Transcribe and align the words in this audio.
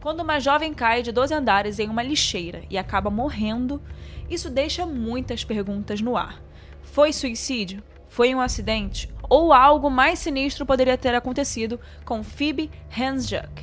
Quando 0.00 0.20
uma 0.20 0.40
jovem 0.40 0.72
cai 0.72 1.02
de 1.02 1.12
12 1.12 1.34
andares 1.34 1.78
em 1.78 1.88
uma 1.88 2.02
lixeira 2.02 2.62
e 2.70 2.78
acaba 2.78 3.10
morrendo, 3.10 3.82
isso 4.30 4.48
deixa 4.48 4.86
muitas 4.86 5.44
perguntas 5.44 6.00
no 6.00 6.16
ar. 6.16 6.42
Foi 6.82 7.12
suicídio? 7.12 7.82
Foi 8.08 8.34
um 8.34 8.40
acidente? 8.40 9.10
Ou 9.28 9.52
algo 9.52 9.90
mais 9.90 10.18
sinistro 10.18 10.64
poderia 10.64 10.96
ter 10.96 11.14
acontecido 11.14 11.78
com 12.02 12.22
Phoebe 12.22 12.70
Hansjuk? 12.98 13.62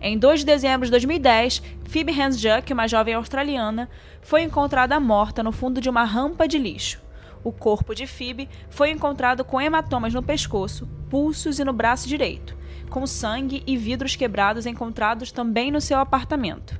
Em 0.00 0.16
2 0.16 0.40
de 0.40 0.46
dezembro 0.46 0.86
de 0.86 0.92
2010, 0.92 1.60
Phoebe 1.84 2.18
Hansjuk, 2.18 2.72
uma 2.72 2.86
jovem 2.86 3.14
australiana, 3.14 3.90
foi 4.20 4.42
encontrada 4.42 4.98
morta 5.00 5.42
no 5.42 5.50
fundo 5.50 5.80
de 5.80 5.90
uma 5.90 6.04
rampa 6.04 6.46
de 6.46 6.58
lixo. 6.58 7.02
O 7.42 7.50
corpo 7.50 7.94
de 7.94 8.06
Phoebe 8.06 8.48
foi 8.70 8.90
encontrado 8.90 9.44
com 9.44 9.60
hematomas 9.60 10.14
no 10.14 10.22
pescoço, 10.22 10.88
pulsos 11.10 11.58
e 11.58 11.64
no 11.64 11.72
braço 11.72 12.08
direito, 12.08 12.56
com 12.92 13.06
sangue 13.06 13.62
e 13.66 13.74
vidros 13.74 14.14
quebrados 14.14 14.66
encontrados 14.66 15.32
também 15.32 15.70
no 15.70 15.80
seu 15.80 15.98
apartamento. 15.98 16.78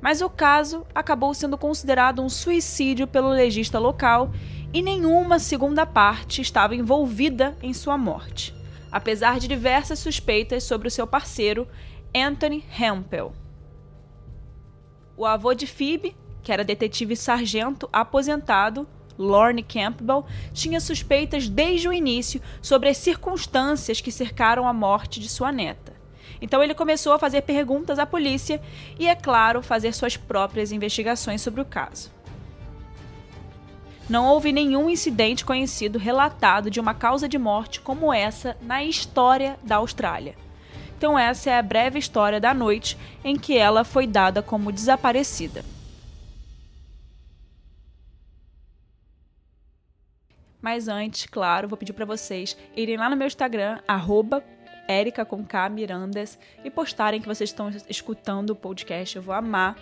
Mas 0.00 0.20
o 0.20 0.28
caso 0.28 0.84
acabou 0.92 1.32
sendo 1.32 1.56
considerado 1.56 2.20
um 2.20 2.28
suicídio 2.28 3.06
pelo 3.06 3.28
legista 3.28 3.78
local 3.78 4.32
e 4.74 4.82
nenhuma 4.82 5.38
segunda 5.38 5.86
parte 5.86 6.42
estava 6.42 6.74
envolvida 6.74 7.56
em 7.62 7.72
sua 7.72 7.96
morte, 7.96 8.52
apesar 8.90 9.38
de 9.38 9.46
diversas 9.46 10.00
suspeitas 10.00 10.64
sobre 10.64 10.88
o 10.88 10.90
seu 10.90 11.06
parceiro, 11.06 11.68
Anthony 12.14 12.64
Hempel. 12.76 13.32
O 15.16 15.24
avô 15.24 15.54
de 15.54 15.66
Phoebe, 15.66 16.16
que 16.42 16.50
era 16.50 16.64
detetive 16.64 17.14
sargento 17.14 17.88
aposentado, 17.92 18.88
Lorne 19.20 19.62
Campbell, 19.62 20.24
tinha 20.52 20.80
suspeitas 20.80 21.48
desde 21.48 21.86
o 21.88 21.92
início 21.92 22.40
sobre 22.62 22.88
as 22.88 22.96
circunstâncias 22.96 24.00
que 24.00 24.10
cercaram 24.10 24.66
a 24.66 24.72
morte 24.72 25.20
de 25.20 25.28
sua 25.28 25.52
neta. 25.52 25.92
Então 26.40 26.62
ele 26.62 26.74
começou 26.74 27.12
a 27.12 27.18
fazer 27.18 27.42
perguntas 27.42 27.98
à 27.98 28.06
polícia 28.06 28.60
e, 28.98 29.06
é 29.06 29.14
claro, 29.14 29.62
fazer 29.62 29.92
suas 29.92 30.16
próprias 30.16 30.72
investigações 30.72 31.42
sobre 31.42 31.60
o 31.60 31.66
caso. 31.66 32.10
Não 34.08 34.26
houve 34.26 34.50
nenhum 34.50 34.88
incidente 34.88 35.44
conhecido 35.44 35.98
relatado 35.98 36.70
de 36.70 36.80
uma 36.80 36.94
causa 36.94 37.28
de 37.28 37.38
morte 37.38 37.80
como 37.80 38.12
essa 38.12 38.56
na 38.62 38.82
história 38.82 39.56
da 39.62 39.76
Austrália. 39.76 40.34
Então, 40.96 41.18
essa 41.18 41.50
é 41.50 41.58
a 41.58 41.62
breve 41.62 41.98
história 41.98 42.40
da 42.40 42.52
noite 42.52 42.98
em 43.22 43.36
que 43.36 43.56
ela 43.56 43.84
foi 43.84 44.06
dada 44.06 44.42
como 44.42 44.72
desaparecida. 44.72 45.64
Mas 50.60 50.88
antes, 50.88 51.26
claro, 51.26 51.68
vou 51.68 51.78
pedir 51.78 51.92
para 51.92 52.04
vocês 52.04 52.56
irem 52.76 52.96
lá 52.96 53.08
no 53.08 53.16
meu 53.16 53.26
Instagram, 53.26 53.80
arroba 53.86 54.44
Erica 54.88 55.24
com 55.24 55.44
K 55.44 55.68
Mirandas, 55.68 56.38
e 56.64 56.70
postarem 56.70 57.20
que 57.20 57.28
vocês 57.28 57.50
estão 57.50 57.70
escutando 57.88 58.50
o 58.50 58.56
podcast. 58.56 59.16
Eu 59.16 59.22
vou 59.22 59.34
amar. 59.34 59.76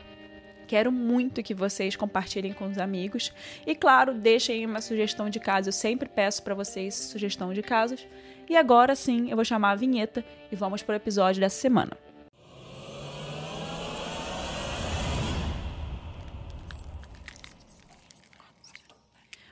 Quero 0.67 0.93
muito 0.93 1.43
que 1.43 1.55
vocês 1.55 1.97
compartilhem 1.97 2.53
com 2.53 2.67
os 2.67 2.77
amigos. 2.77 3.33
E 3.67 3.75
claro, 3.75 4.13
deixem 4.13 4.67
uma 4.67 4.83
sugestão 4.83 5.31
de 5.31 5.41
caso. 5.41 5.71
Eu 5.71 5.73
sempre 5.73 6.09
peço 6.09 6.43
para 6.43 6.55
vocês 6.55 6.95
sugestão 6.95 7.55
de 7.55 7.63
casos. 7.63 8.07
E 8.49 8.57
agora 8.57 8.95
sim, 8.95 9.31
eu 9.31 9.37
vou 9.37 9.45
chamar 9.45 9.71
a 9.71 9.77
vinheta 9.77 10.25
e 10.53 10.57
vamos 10.57 10.83
para 10.83 10.93
o 10.93 10.97
episódio 10.97 11.41
dessa 11.41 11.59
semana. 11.59 12.08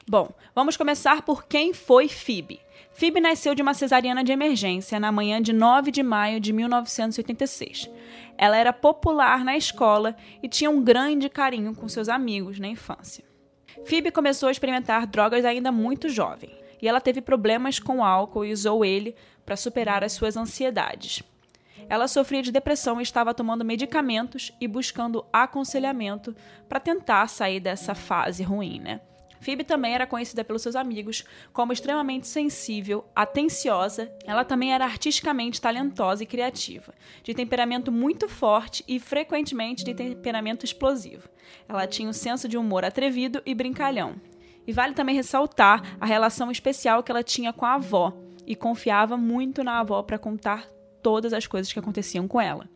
Bom, 0.08 0.30
vamos 0.54 0.76
começar 0.76 1.22
por 1.22 1.48
quem 1.48 1.74
foi 1.74 2.06
Phoebe. 2.06 2.60
Phoebe 2.92 3.20
nasceu 3.20 3.56
de 3.56 3.62
uma 3.62 3.74
cesariana 3.74 4.22
de 4.22 4.30
emergência 4.30 5.00
na 5.00 5.10
manhã 5.10 5.42
de 5.42 5.52
9 5.52 5.90
de 5.90 6.00
maio 6.00 6.38
de 6.38 6.52
1986. 6.52 7.90
Ela 8.38 8.56
era 8.56 8.72
popular 8.72 9.44
na 9.44 9.56
escola 9.56 10.14
e 10.40 10.48
tinha 10.48 10.70
um 10.70 10.80
grande 10.80 11.28
carinho 11.28 11.74
com 11.74 11.88
seus 11.88 12.08
amigos 12.08 12.61
na 12.61 12.68
infância. 12.68 13.24
Phoebe 13.84 14.12
começou 14.12 14.48
a 14.48 14.52
experimentar 14.52 15.08
drogas 15.08 15.45
ainda 15.45 15.72
muito 15.72 16.08
jovem 16.08 16.56
e 16.80 16.86
ela 16.86 17.00
teve 17.00 17.20
problemas 17.20 17.80
com 17.80 17.98
o 17.98 18.05
álcool 18.05 18.45
e 18.45 18.52
usou 18.52 18.84
ele 18.84 19.12
para 19.45 19.56
superar 19.56 20.05
as 20.05 20.12
suas 20.12 20.36
ansiedades. 20.36 21.20
Ela 21.89 22.06
sofria 22.06 22.42
de 22.42 22.52
depressão 22.52 23.00
e 23.00 23.02
estava 23.02 23.34
tomando 23.34 23.64
medicamentos 23.64 24.52
e 24.61 24.68
buscando 24.68 25.27
aconselhamento 25.33 26.33
para 26.68 26.78
tentar 26.78 27.27
sair 27.27 27.58
dessa 27.58 27.92
fase 27.92 28.45
ruim, 28.45 28.78
né? 28.78 29.00
Phoebe 29.41 29.64
também 29.64 29.95
era 29.95 30.07
conhecida 30.07 30.45
pelos 30.45 30.63
seus 30.63 30.77
amigos 30.77 31.24
como 31.52 31.73
extremamente 31.73 32.27
sensível, 32.27 33.05
atenciosa. 33.14 34.11
Ela 34.24 34.45
também 34.45 34.73
era 34.73 34.85
artisticamente 34.85 35.61
talentosa 35.61 36.23
e 36.23 36.27
criativa, 36.27 36.95
de 37.23 37.35
temperamento 37.35 37.91
muito 37.92 38.29
forte 38.29 38.85
e 38.86 38.98
frequentemente 38.98 39.85
de 39.85 39.95
temperamento 39.95 40.64
explosivo. 40.64 41.29
Ela 41.69 41.86
tinha 41.86 42.08
um 42.08 42.13
senso 42.13 42.48
de 42.48 42.57
humor 42.57 42.85
atrevido 42.85 43.42
e 43.45 43.55
brincalhão. 43.55 44.17
E 44.67 44.73
vale 44.73 44.95
também 44.95 45.14
ressaltar 45.14 45.96
a 46.01 46.07
relação 46.07 46.51
especial 46.51 47.02
que 47.02 47.13
ela 47.13 47.23
tinha 47.23 47.52
com 47.52 47.64
a 47.64 47.75
avó 47.75 48.13
e 48.46 48.57
confiava 48.57 49.17
muito 49.17 49.63
na 49.63 49.79
avó 49.80 50.02
para 50.02 50.19
contar 50.19 50.69
todas 51.02 51.33
as 51.33 51.46
coisas 51.46 51.73
que 51.73 51.79
aconteciam 51.79 52.27
com 52.27 52.41
ela. 52.41 52.69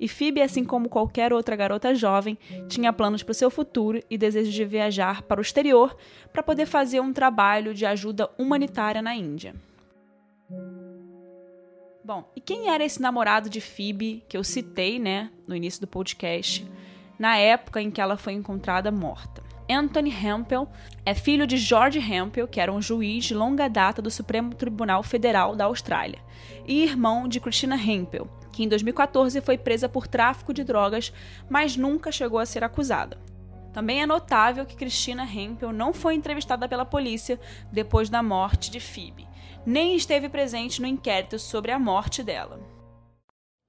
E 0.00 0.08
Phoebe, 0.08 0.40
assim 0.40 0.64
como 0.64 0.88
qualquer 0.88 1.32
outra 1.32 1.56
garota 1.56 1.94
jovem, 1.94 2.38
tinha 2.68 2.92
planos 2.92 3.22
para 3.22 3.32
o 3.32 3.34
seu 3.34 3.50
futuro 3.50 4.02
e 4.08 4.16
desejo 4.16 4.50
de 4.50 4.64
viajar 4.64 5.22
para 5.22 5.40
o 5.40 5.42
exterior 5.42 5.96
para 6.32 6.42
poder 6.42 6.66
fazer 6.66 7.00
um 7.00 7.12
trabalho 7.12 7.74
de 7.74 7.84
ajuda 7.84 8.30
humanitária 8.38 9.02
na 9.02 9.14
Índia. 9.14 9.54
Bom, 12.04 12.30
e 12.34 12.40
quem 12.40 12.70
era 12.70 12.84
esse 12.84 13.02
namorado 13.02 13.50
de 13.50 13.60
Phoebe 13.60 14.24
que 14.28 14.36
eu 14.36 14.44
citei, 14.44 14.98
né, 14.98 15.30
no 15.46 15.54
início 15.54 15.80
do 15.80 15.86
podcast, 15.86 16.66
na 17.18 17.36
época 17.36 17.82
em 17.82 17.90
que 17.90 18.00
ela 18.00 18.16
foi 18.16 18.32
encontrada 18.32 18.90
morta? 18.90 19.42
Anthony 19.70 20.10
Hempel 20.10 20.66
é 21.04 21.14
filho 21.14 21.46
de 21.46 21.58
George 21.58 21.98
Hempel, 21.98 22.48
que 22.48 22.60
era 22.60 22.72
um 22.72 22.80
juiz 22.80 23.26
de 23.26 23.34
longa 23.34 23.68
data 23.68 24.00
do 24.00 24.10
Supremo 24.10 24.54
Tribunal 24.54 25.02
Federal 25.02 25.54
da 25.54 25.66
Austrália, 25.66 26.18
e 26.66 26.82
irmão 26.82 27.28
de 27.28 27.40
Christina 27.40 27.76
Hempel, 27.76 28.26
que 28.58 28.64
em 28.64 28.68
2014 28.68 29.40
foi 29.40 29.56
presa 29.56 29.88
por 29.88 30.08
tráfico 30.08 30.52
de 30.52 30.64
drogas, 30.64 31.12
mas 31.48 31.76
nunca 31.76 32.10
chegou 32.10 32.40
a 32.40 32.44
ser 32.44 32.64
acusada. 32.64 33.16
Também 33.72 34.02
é 34.02 34.06
notável 34.06 34.66
que 34.66 34.74
Christina 34.74 35.22
Hempel 35.22 35.72
não 35.72 35.92
foi 35.92 36.16
entrevistada 36.16 36.68
pela 36.68 36.84
polícia 36.84 37.38
depois 37.70 38.10
da 38.10 38.20
morte 38.20 38.68
de 38.68 38.80
Phoebe, 38.80 39.28
nem 39.64 39.94
esteve 39.94 40.28
presente 40.28 40.82
no 40.82 40.88
inquérito 40.88 41.38
sobre 41.38 41.70
a 41.70 41.78
morte 41.78 42.20
dela. 42.20 42.58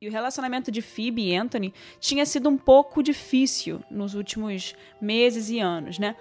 E 0.01 0.07
o 0.07 0.11
relacionamento 0.11 0.71
de 0.71 0.81
Phoebe 0.81 1.27
e 1.27 1.35
Anthony 1.35 1.71
tinha 1.99 2.25
sido 2.25 2.49
um 2.49 2.57
pouco 2.57 3.03
difícil 3.03 3.83
nos 3.91 4.15
últimos 4.15 4.75
meses 4.99 5.51
e 5.51 5.59
anos, 5.59 5.99
né? 5.99 6.15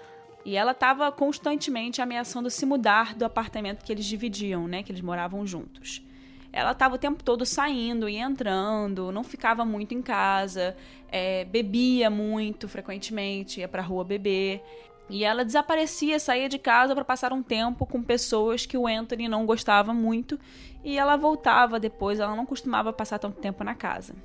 E 0.45 0.55
ela 0.55 0.73
estava 0.73 1.11
constantemente 1.11 2.03
ameaçando 2.03 2.51
se 2.51 2.67
mudar 2.67 3.15
do 3.15 3.25
apartamento 3.25 3.83
que 3.83 3.91
eles 3.91 4.05
dividiam, 4.05 4.67
né? 4.67 4.83
Que 4.83 4.91
eles 4.91 5.01
moravam 5.01 5.43
juntos. 5.47 6.03
Ela 6.51 6.71
estava 6.71 6.95
o 6.95 6.97
tempo 6.97 7.23
todo 7.23 7.45
saindo 7.45 8.09
e 8.09 8.17
entrando, 8.17 9.11
não 9.11 9.23
ficava 9.23 9.63
muito 9.63 9.93
em 9.93 10.01
casa, 10.01 10.75
é, 11.11 11.45
bebia 11.45 12.09
muito 12.09 12.67
frequentemente, 12.67 13.59
ia 13.59 13.67
pra 13.67 13.81
rua 13.81 14.03
beber. 14.03 14.63
E 15.09 15.23
ela 15.23 15.43
desaparecia, 15.43 16.19
saía 16.19 16.47
de 16.47 16.59
casa 16.59 16.93
para 16.93 17.03
passar 17.03 17.33
um 17.33 17.41
tempo 17.41 17.85
com 17.85 18.01
pessoas 18.01 18.65
que 18.65 18.77
o 18.77 18.85
Anthony 18.85 19.27
não 19.27 19.45
gostava 19.45 19.93
muito 19.93 20.39
e 20.83 20.97
ela 20.97 21.17
voltava 21.17 21.79
depois, 21.79 22.19
ela 22.19 22.35
não 22.35 22.45
costumava 22.45 22.93
passar 22.93 23.17
tanto 23.17 23.39
tempo 23.39 23.63
na 23.63 23.73
casa. 23.73 24.15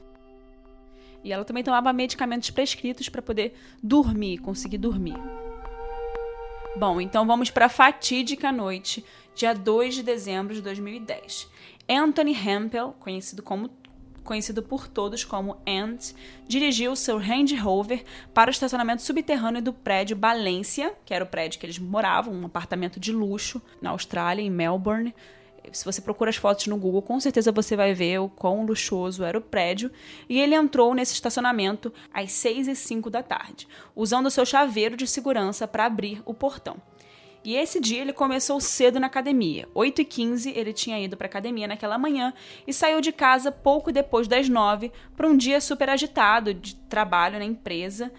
E 1.23 1.33
ela 1.33 1.45
também 1.45 1.65
tomava 1.65 1.91
medicamentos 1.93 2.51
prescritos 2.51 3.09
para 3.09 3.23
poder 3.23 3.55
dormir, 3.83 4.39
conseguir 4.39 4.77
dormir. 4.77 5.17
Bom, 6.77 7.01
então 7.01 7.27
vamos 7.27 7.51
para 7.51 7.67
a 7.67 7.71
fatídica 7.71 8.53
noite, 8.53 9.03
dia 9.35 9.55
2 9.55 9.95
de 9.95 10.03
dezembro 10.03 10.55
de 10.55 10.61
2010. 10.61 11.49
Anthony 11.89 12.33
Hempel, 12.33 12.95
conhecido 12.99 13.43
como 13.43 13.71
conhecido 14.25 14.63
por 14.63 14.89
todos 14.89 15.23
como 15.23 15.59
Ant, 15.67 16.15
dirigiu 16.49 16.97
seu 16.97 17.19
Range 17.19 17.55
Rover 17.57 18.03
para 18.33 18.49
o 18.49 18.51
estacionamento 18.51 19.03
subterrâneo 19.03 19.61
do 19.61 19.73
prédio 19.73 20.17
Balência, 20.17 20.95
que 21.05 21.13
era 21.13 21.25
o 21.25 21.29
prédio 21.29 21.61
que 21.61 21.67
eles 21.67 21.79
moravam, 21.79 22.35
um 22.35 22.47
apartamento 22.47 22.99
de 22.99 23.13
luxo 23.13 23.61
na 23.83 23.91
Austrália, 23.91 24.43
em 24.43 24.51
Melbourne. 24.51 25.15
Se 25.73 25.85
você 25.85 26.01
procura 26.01 26.31
as 26.31 26.37
fotos 26.37 26.67
no 26.67 26.77
Google, 26.77 27.03
com 27.03 27.19
certeza 27.21 27.53
você 27.53 27.77
vai 27.77 27.95
ver 27.95 28.19
o 28.19 28.29
quão 28.29 28.65
luxuoso 28.65 29.25
era 29.25 29.39
o 29.39 29.43
prédio. 29.43 29.91
E 30.29 30.41
ele 30.41 30.55
entrou 30.55 30.95
nesse 30.95 31.15
estacionamento 31.15 31.93
às 32.13 32.33
6 32.33 32.69
e 32.69 32.75
5 32.75 33.11
da 33.11 33.23
tarde, 33.23 33.69
usando 33.95 34.31
seu 34.31 34.45
chaveiro 34.45 34.97
de 34.97 35.07
segurança 35.07 35.67
para 35.67 35.87
abrir 35.87 36.23
o 36.25 36.35
portão. 36.35 36.77
E 37.45 37.57
esse 37.57 37.79
dia 37.79 38.01
ele 38.01 38.13
começou 38.15 38.59
cedo 38.59 38.99
na 38.99 39.07
academia. 39.07 39.69
8 39.75 40.01
e 40.01 40.05
15 40.05 40.51
ele 40.57 40.73
tinha 40.73 40.99
ido 40.99 41.15
para 41.15 41.27
academia 41.27 41.69
naquela 41.69 41.99
manhã 41.99 42.33
e 42.67 42.73
saiu 42.73 43.03
de 43.03 43.13
casa 43.13 43.53
pouco 43.53 43.93
depois 43.93 44.27
das 44.27 44.49
9 44.49 44.91
para 45.15 45.29
um 45.29 45.37
dia 45.37 45.61
super 45.61 45.91
agitado 45.91 46.55
de 46.55 46.75
trabalho 46.75 47.39
na 47.39 47.45
empresa 47.45 48.11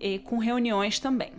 e 0.00 0.18
com 0.18 0.38
reuniões 0.38 0.98
também. 0.98 1.30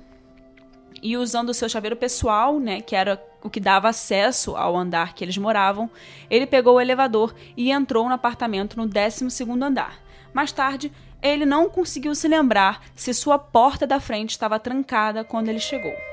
E 1.01 1.17
usando 1.17 1.49
o 1.49 1.53
seu 1.53 1.67
chaveiro 1.67 1.95
pessoal, 1.95 2.59
né, 2.59 2.79
que 2.79 2.95
era 2.95 3.19
o 3.41 3.49
que 3.49 3.59
dava 3.59 3.89
acesso 3.89 4.55
ao 4.55 4.77
andar 4.77 5.15
que 5.15 5.23
eles 5.23 5.35
moravam, 5.35 5.89
ele 6.29 6.45
pegou 6.45 6.75
o 6.75 6.81
elevador 6.81 7.33
e 7.57 7.71
entrou 7.71 8.07
no 8.07 8.13
apartamento 8.13 8.77
no 8.77 8.88
12º 8.88 9.63
andar. 9.63 9.99
Mais 10.31 10.51
tarde, 10.51 10.91
ele 11.23 11.43
não 11.43 11.67
conseguiu 11.67 12.13
se 12.13 12.27
lembrar 12.27 12.83
se 12.95 13.15
sua 13.15 13.39
porta 13.39 13.88
da 13.88 13.99
frente 13.99 14.29
estava 14.29 14.59
trancada 14.59 15.23
quando 15.23 15.49
ele 15.49 15.59
chegou. 15.59 16.11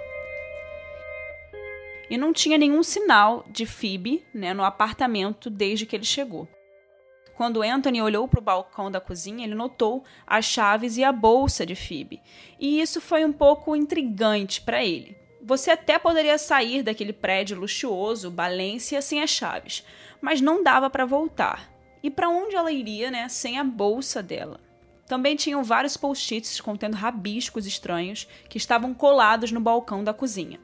E 2.11 2.17
não 2.17 2.33
tinha 2.33 2.57
nenhum 2.57 2.83
sinal 2.83 3.45
de 3.51 3.67
Phoebe 3.67 4.25
né, 4.33 4.55
no 4.55 4.65
apartamento 4.65 5.51
desde 5.51 5.85
que 5.85 5.95
ele 5.95 6.05
chegou. 6.05 6.49
Quando 7.37 7.63
Anthony 7.63 8.03
olhou 8.03 8.27
para 8.27 8.41
o 8.41 8.43
balcão 8.43 8.91
da 8.91 9.01
cozinha, 9.01 9.45
ele 9.45 9.55
notou 9.55 10.03
as 10.27 10.45
chaves 10.45 10.97
e 10.97 11.05
a 11.05 11.13
bolsa 11.13 11.65
de 11.65 11.77
Phoebe. 11.77 12.21
E 12.59 12.81
isso 12.81 13.01
foi 13.01 13.25
um 13.25 13.33
pouco 13.33 13.77
intrigante 13.77 14.61
para 14.61 14.85
ele. 14.85 15.17
Você 15.41 15.71
até 15.71 15.99
poderia 15.99 16.37
sair 16.37 16.83
daquele 16.83 17.13
prédio 17.13 17.59
luxuoso, 17.59 18.29
Balência, 18.29 19.01
sem 19.01 19.23
as 19.23 19.31
chaves, 19.31 19.85
mas 20.21 20.41
não 20.41 20.65
dava 20.65 20.91
para 20.91 21.07
voltar. 21.07 21.73
E 22.03 22.11
para 22.11 22.29
onde 22.29 22.57
ela 22.57 22.73
iria, 22.73 23.11
né, 23.11 23.29
sem 23.29 23.57
a 23.57 23.63
bolsa 23.63 24.23
dela? 24.23 24.61
Também 25.07 25.37
tinham 25.37 25.63
vários 25.63 25.97
post-its 25.97 26.61
contendo 26.61 26.97
rabiscos 26.97 27.67
estranhos 27.67 28.29
que 28.49 28.59
estavam 28.59 28.93
colados 28.93 29.53
no 29.53 29.61
balcão 29.61 30.03
da 30.03 30.13
cozinha. 30.13 30.61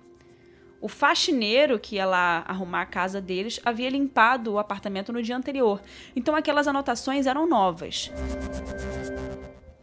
O 0.85 0.89
faxineiro 0.89 1.79
que 1.79 1.97
ia 1.97 2.05
lá 2.05 2.45
arrumar 2.47 2.83
a 2.83 2.87
casa 2.87 3.19
deles 3.19 3.59
havia 3.65 3.89
limpado 3.89 4.53
o 4.53 4.59
apartamento 4.59 5.15
no 5.15 5.23
dia 5.23 5.35
anterior, 5.35 5.81
então 6.15 6.37
aquelas 6.37 6.69
anotações 6.69 7.27
eram 7.27 7.49
novas. 7.49 8.13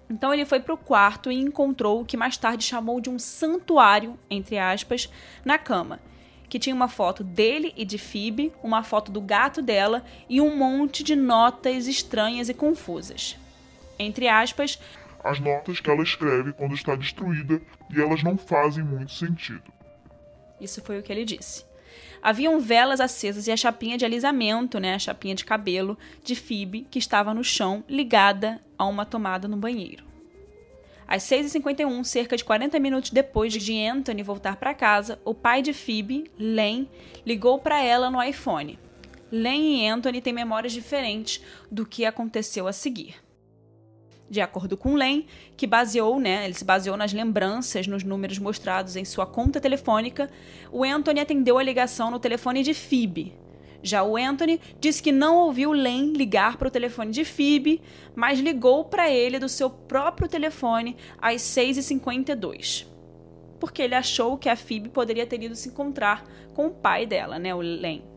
Então 0.08 0.32
ele 0.32 0.46
foi 0.46 0.60
para 0.60 0.76
o 0.76 0.78
quarto 0.78 1.32
e 1.32 1.40
encontrou 1.40 2.02
o 2.02 2.06
que 2.06 2.16
mais 2.16 2.38
tarde 2.38 2.64
chamou 2.64 3.02
de 3.02 3.10
um 3.10 3.18
santuário, 3.18 4.16
entre 4.30 4.60
aspas, 4.60 5.12
na 5.44 5.58
cama, 5.58 6.00
que 6.48 6.60
tinha 6.60 6.76
uma 6.76 6.88
foto 6.88 7.24
dele 7.24 7.74
e 7.76 7.84
de 7.84 7.98
Phoebe, 7.98 8.54
uma 8.62 8.84
foto 8.84 9.12
do 9.12 9.22
gato 9.22 9.60
dela 9.60 10.06
e 10.30 10.40
um 10.40 10.56
monte 10.56 11.04
de 11.04 11.16
notas 11.16 11.88
estranhas 11.88 12.48
e 12.48 12.54
confusas 12.54 13.40
entre 13.98 14.28
aspas, 14.28 14.80
as 15.24 15.40
notas 15.40 15.80
que 15.80 15.90
ela 15.90 16.02
escreve 16.02 16.54
quando 16.54 16.74
está 16.74 16.96
destruída 16.96 17.62
e 17.90 18.02
elas 18.02 18.24
não 18.24 18.38
fazem 18.38 18.84
muito 18.84 19.12
sentido. 19.12 19.81
Isso 20.62 20.82
foi 20.82 21.00
o 21.00 21.04
que 21.04 21.12
ele 21.12 21.26
disse. 21.26 21.66
Haviam 22.22 22.60
velas 22.60 23.02
acesas 23.02 23.48
e 23.48 23.52
a 23.52 23.58
chapinha 23.58 23.98
de 23.98 24.06
alisamento, 24.06 24.80
né, 24.80 24.94
a 24.94 25.00
chapinha 25.00 25.34
de 25.34 25.44
cabelo 25.44 25.98
de 26.24 26.36
Phoebe, 26.36 26.88
que 26.90 27.00
estava 27.00 27.34
no 27.34 27.44
chão, 27.44 27.84
ligada 27.90 28.62
a 28.78 28.86
uma 28.86 29.06
tomada 29.06 29.48
no 29.48 29.58
banheiro. 29.58 30.06
Às 31.08 31.24
6h51, 31.24 32.04
cerca 32.06 32.38
de 32.38 32.46
40 32.46 32.80
minutos 32.80 33.10
depois 33.10 33.52
de 33.52 33.86
Anthony 33.86 34.24
voltar 34.24 34.56
para 34.56 34.74
casa, 34.74 35.20
o 35.26 35.34
pai 35.34 35.62
de 35.62 35.74
Phoebe, 35.74 36.32
Len, 36.38 36.88
ligou 37.26 37.60
para 37.60 37.82
ela 37.82 38.10
no 38.10 38.22
iPhone. 38.22 38.80
Len 39.32 39.84
e 39.84 39.88
Anthony 39.88 40.22
têm 40.22 40.32
memórias 40.32 40.72
diferentes 40.72 41.44
do 41.70 41.86
que 41.86 42.06
aconteceu 42.06 42.68
a 42.68 42.74
seguir 42.74 43.16
de 44.32 44.40
acordo 44.40 44.78
com 44.78 44.96
Len, 44.96 45.26
que 45.58 45.68
baseou, 45.68 46.18
né, 46.18 46.46
ele 46.46 46.54
se 46.54 46.64
baseou 46.64 46.96
nas 46.96 47.12
lembranças, 47.12 47.86
nos 47.86 48.02
números 48.02 48.40
mostrados 48.40 48.96
em 48.96 49.04
sua 49.04 49.26
conta 49.26 49.60
telefônica, 49.60 50.32
o 50.72 50.86
Anthony 50.86 51.20
atendeu 51.20 51.58
a 51.58 51.64
ligação 51.64 52.10
no 52.10 52.18
telefone 52.18 52.64
de 52.64 52.74
Phoebe. 52.74 53.34
Já 53.84 54.04
o 54.04 54.16
Anthony 54.16 54.62
disse 54.80 55.04
que 55.04 55.12
não 55.12 55.36
ouviu 55.36 55.74
Len 55.74 56.14
ligar 56.14 56.56
para 56.56 56.70
o 56.70 56.72
telefone 56.72 57.12
de 57.12 57.26
Phoebe, 57.26 57.82
mas 58.16 58.40
ligou 58.40 58.86
para 58.86 59.10
ele 59.10 59.38
do 59.38 59.50
seu 59.50 59.70
próprio 59.70 60.30
telefone 60.30 60.96
às 61.20 61.42
6h52. 61.42 62.86
Porque 63.60 63.82
ele 63.82 63.96
achou 63.96 64.38
que 64.38 64.48
a 64.48 64.56
Phoebe 64.56 64.88
poderia 64.88 65.28
ter 65.28 65.44
ido 65.44 65.56
se 65.56 65.68
encontrar 65.68 66.24
com 66.54 66.68
o 66.68 66.72
pai 66.72 67.06
dela, 67.06 67.38
né, 67.38 67.54
o 67.54 67.60
Len. 67.60 68.11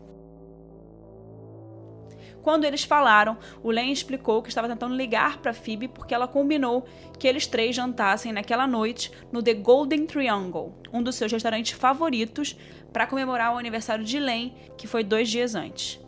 Quando 2.45 2.63
eles 2.63 2.83
falaram, 2.83 3.39
o 3.63 3.71
Len 3.71 3.91
explicou 3.91 4.39
que 4.43 4.49
estava 4.49 4.67
tentando 4.67 4.95
ligar 4.95 5.39
para 5.39 5.51
Phoebe 5.51 5.87
porque 5.87 6.13
ela 6.13 6.27
combinou 6.27 6.85
que 7.17 7.27
eles 7.27 7.47
três 7.47 7.75
jantassem 7.75 8.31
naquela 8.31 8.67
noite 8.67 9.11
no 9.31 9.41
The 9.41 9.55
Golden 9.55 10.05
Triangle, 10.05 10.71
um 10.93 11.01
dos 11.01 11.15
seus 11.15 11.31
restaurantes 11.31 11.71
favoritos, 11.71 12.55
para 12.93 13.07
comemorar 13.07 13.51
o 13.51 13.57
aniversário 13.57 14.05
de 14.05 14.19
Len, 14.19 14.53
que 14.77 14.85
foi 14.85 15.03
dois 15.03 15.27
dias 15.27 15.55
antes. 15.55 15.99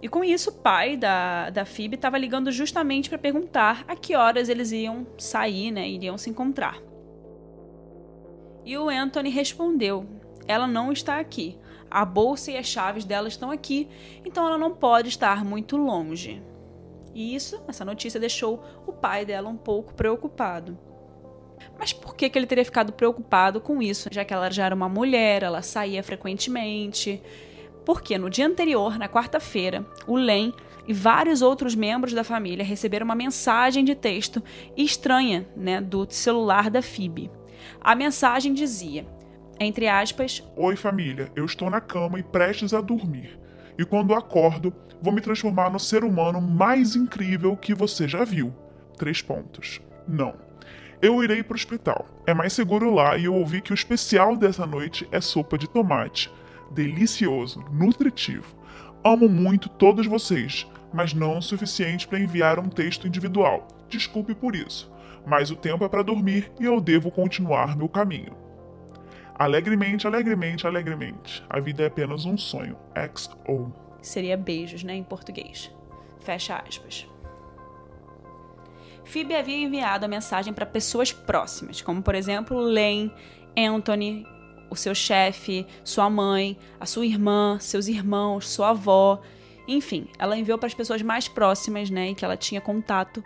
E 0.00 0.06
com 0.08 0.22
isso, 0.22 0.50
o 0.50 0.52
pai 0.52 0.96
da, 0.96 1.50
da 1.50 1.64
Phoebe 1.64 1.96
estava 1.96 2.16
ligando 2.16 2.52
justamente 2.52 3.08
para 3.08 3.18
perguntar 3.18 3.84
a 3.88 3.96
que 3.96 4.14
horas 4.14 4.48
eles 4.48 4.70
iam 4.70 5.04
sair, 5.18 5.72
né, 5.72 5.88
iriam 5.88 6.16
se 6.16 6.30
encontrar. 6.30 6.80
E 8.64 8.78
o 8.78 8.88
Anthony 8.88 9.30
respondeu: 9.30 10.06
Ela 10.46 10.68
não 10.68 10.92
está 10.92 11.18
aqui. 11.18 11.58
A 11.90 12.04
bolsa 12.04 12.50
e 12.50 12.56
as 12.56 12.66
chaves 12.66 13.04
dela 13.04 13.28
estão 13.28 13.50
aqui, 13.50 13.88
então 14.24 14.46
ela 14.46 14.58
não 14.58 14.74
pode 14.74 15.08
estar 15.08 15.44
muito 15.44 15.76
longe. 15.76 16.42
E 17.14 17.34
isso, 17.34 17.60
essa 17.66 17.84
notícia 17.84 18.20
deixou 18.20 18.62
o 18.86 18.92
pai 18.92 19.24
dela 19.24 19.48
um 19.48 19.56
pouco 19.56 19.94
preocupado. 19.94 20.78
Mas 21.78 21.92
por 21.92 22.14
que, 22.14 22.28
que 22.28 22.38
ele 22.38 22.46
teria 22.46 22.64
ficado 22.64 22.92
preocupado 22.92 23.60
com 23.60 23.82
isso, 23.82 24.08
já 24.12 24.24
que 24.24 24.34
ela 24.34 24.50
já 24.50 24.66
era 24.66 24.74
uma 24.74 24.88
mulher, 24.88 25.42
ela 25.42 25.62
saía 25.62 26.02
frequentemente? 26.02 27.22
Porque 27.84 28.18
no 28.18 28.28
dia 28.28 28.46
anterior, 28.46 28.98
na 28.98 29.08
quarta-feira, 29.08 29.86
o 30.06 30.16
Len 30.16 30.52
e 30.86 30.92
vários 30.92 31.42
outros 31.42 31.74
membros 31.74 32.12
da 32.12 32.22
família 32.24 32.64
receberam 32.64 33.04
uma 33.04 33.14
mensagem 33.14 33.84
de 33.84 33.94
texto 33.94 34.42
estranha 34.76 35.46
né, 35.56 35.80
do 35.80 36.06
celular 36.10 36.70
da 36.70 36.82
Phoebe. 36.82 37.30
A 37.80 37.94
mensagem 37.94 38.52
dizia: 38.52 39.06
entre 39.58 39.88
aspas, 39.88 40.42
Oi 40.56 40.76
família, 40.76 41.30
eu 41.34 41.44
estou 41.44 41.70
na 41.70 41.80
cama 41.80 42.18
e 42.18 42.22
prestes 42.22 42.74
a 42.74 42.80
dormir. 42.80 43.38
E 43.78 43.84
quando 43.84 44.14
acordo, 44.14 44.72
vou 45.02 45.12
me 45.12 45.20
transformar 45.20 45.70
no 45.70 45.78
ser 45.78 46.04
humano 46.04 46.40
mais 46.40 46.96
incrível 46.96 47.56
que 47.56 47.74
você 47.74 48.08
já 48.08 48.24
viu. 48.24 48.52
Três 48.96 49.20
pontos. 49.20 49.80
Não. 50.06 50.34
Eu 51.00 51.22
irei 51.22 51.42
para 51.42 51.54
o 51.54 51.56
hospital. 51.56 52.06
É 52.26 52.32
mais 52.32 52.52
seguro 52.52 52.92
lá 52.92 53.16
e 53.16 53.26
eu 53.26 53.34
ouvi 53.34 53.60
que 53.60 53.72
o 53.72 53.74
especial 53.74 54.36
dessa 54.36 54.66
noite 54.66 55.06
é 55.12 55.20
sopa 55.20 55.58
de 55.58 55.68
tomate. 55.68 56.30
Delicioso, 56.70 57.60
nutritivo. 57.70 58.56
Amo 59.04 59.28
muito 59.28 59.68
todos 59.68 60.06
vocês, 60.06 60.66
mas 60.92 61.12
não 61.12 61.38
o 61.38 61.42
suficiente 61.42 62.08
para 62.08 62.18
enviar 62.18 62.58
um 62.58 62.68
texto 62.68 63.06
individual. 63.06 63.68
Desculpe 63.88 64.34
por 64.34 64.56
isso. 64.56 64.90
Mas 65.26 65.50
o 65.50 65.56
tempo 65.56 65.84
é 65.84 65.88
para 65.88 66.02
dormir 66.02 66.50
e 66.58 66.64
eu 66.64 66.80
devo 66.80 67.10
continuar 67.10 67.76
meu 67.76 67.88
caminho. 67.88 68.45
Alegremente, 69.38 70.06
alegremente, 70.06 70.66
alegremente. 70.66 71.44
A 71.50 71.60
vida 71.60 71.82
é 71.82 71.86
apenas 71.86 72.24
um 72.24 72.38
sonho. 72.38 72.76
XO. 73.14 73.72
Seria 74.00 74.36
beijos, 74.36 74.82
né, 74.82 74.94
em 74.94 75.04
português. 75.04 75.70
Fecha 76.20 76.56
aspas. 76.56 77.06
Phoebe 79.04 79.34
havia 79.34 79.56
enviado 79.56 80.04
a 80.04 80.08
mensagem 80.08 80.52
para 80.52 80.64
pessoas 80.64 81.12
próximas, 81.12 81.80
como 81.80 82.02
por 82.02 82.14
exemplo 82.14 82.58
Len, 82.58 83.12
Anthony, 83.56 84.26
o 84.70 84.74
seu 84.74 84.94
chefe, 84.94 85.66
sua 85.84 86.10
mãe, 86.10 86.58
a 86.80 86.86
sua 86.86 87.06
irmã, 87.06 87.58
seus 87.60 87.86
irmãos, 87.86 88.48
sua 88.48 88.70
avó. 88.70 89.20
Enfim, 89.68 90.08
ela 90.18 90.36
enviou 90.36 90.58
para 90.58 90.66
as 90.66 90.74
pessoas 90.74 91.02
mais 91.02 91.28
próximas, 91.28 91.90
né, 91.90 92.08
em 92.08 92.14
que 92.14 92.24
ela 92.24 92.36
tinha 92.36 92.60
contato 92.60 93.22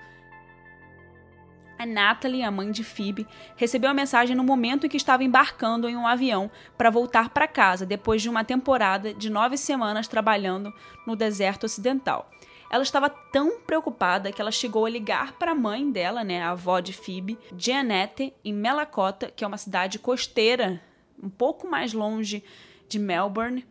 a 1.80 1.86
Natalie, 1.86 2.42
a 2.42 2.50
mãe 2.50 2.70
de 2.70 2.84
Phoebe, 2.84 3.26
recebeu 3.56 3.88
a 3.88 3.94
mensagem 3.94 4.36
no 4.36 4.44
momento 4.44 4.84
em 4.84 4.88
que 4.90 4.98
estava 4.98 5.24
embarcando 5.24 5.88
em 5.88 5.96
um 5.96 6.06
avião 6.06 6.50
para 6.76 6.90
voltar 6.90 7.30
para 7.30 7.48
casa 7.48 7.86
depois 7.86 8.20
de 8.20 8.28
uma 8.28 8.44
temporada 8.44 9.14
de 9.14 9.30
nove 9.30 9.56
semanas 9.56 10.06
trabalhando 10.06 10.74
no 11.06 11.16
deserto 11.16 11.64
ocidental. 11.64 12.30
Ela 12.70 12.82
estava 12.82 13.08
tão 13.08 13.60
preocupada 13.60 14.30
que 14.30 14.42
ela 14.42 14.52
chegou 14.52 14.84
a 14.84 14.90
ligar 14.90 15.32
para 15.38 15.52
a 15.52 15.54
mãe 15.54 15.90
dela, 15.90 16.22
né, 16.22 16.42
a 16.42 16.50
avó 16.50 16.80
de 16.80 16.92
Phoebe, 16.92 17.38
Jeanette, 17.56 18.34
em 18.44 18.52
Melacota, 18.52 19.32
que 19.34 19.42
é 19.42 19.46
uma 19.46 19.56
cidade 19.56 19.98
costeira, 19.98 20.82
um 21.20 21.30
pouco 21.30 21.66
mais 21.66 21.94
longe 21.94 22.44
de 22.90 22.98
Melbourne. 22.98 23.66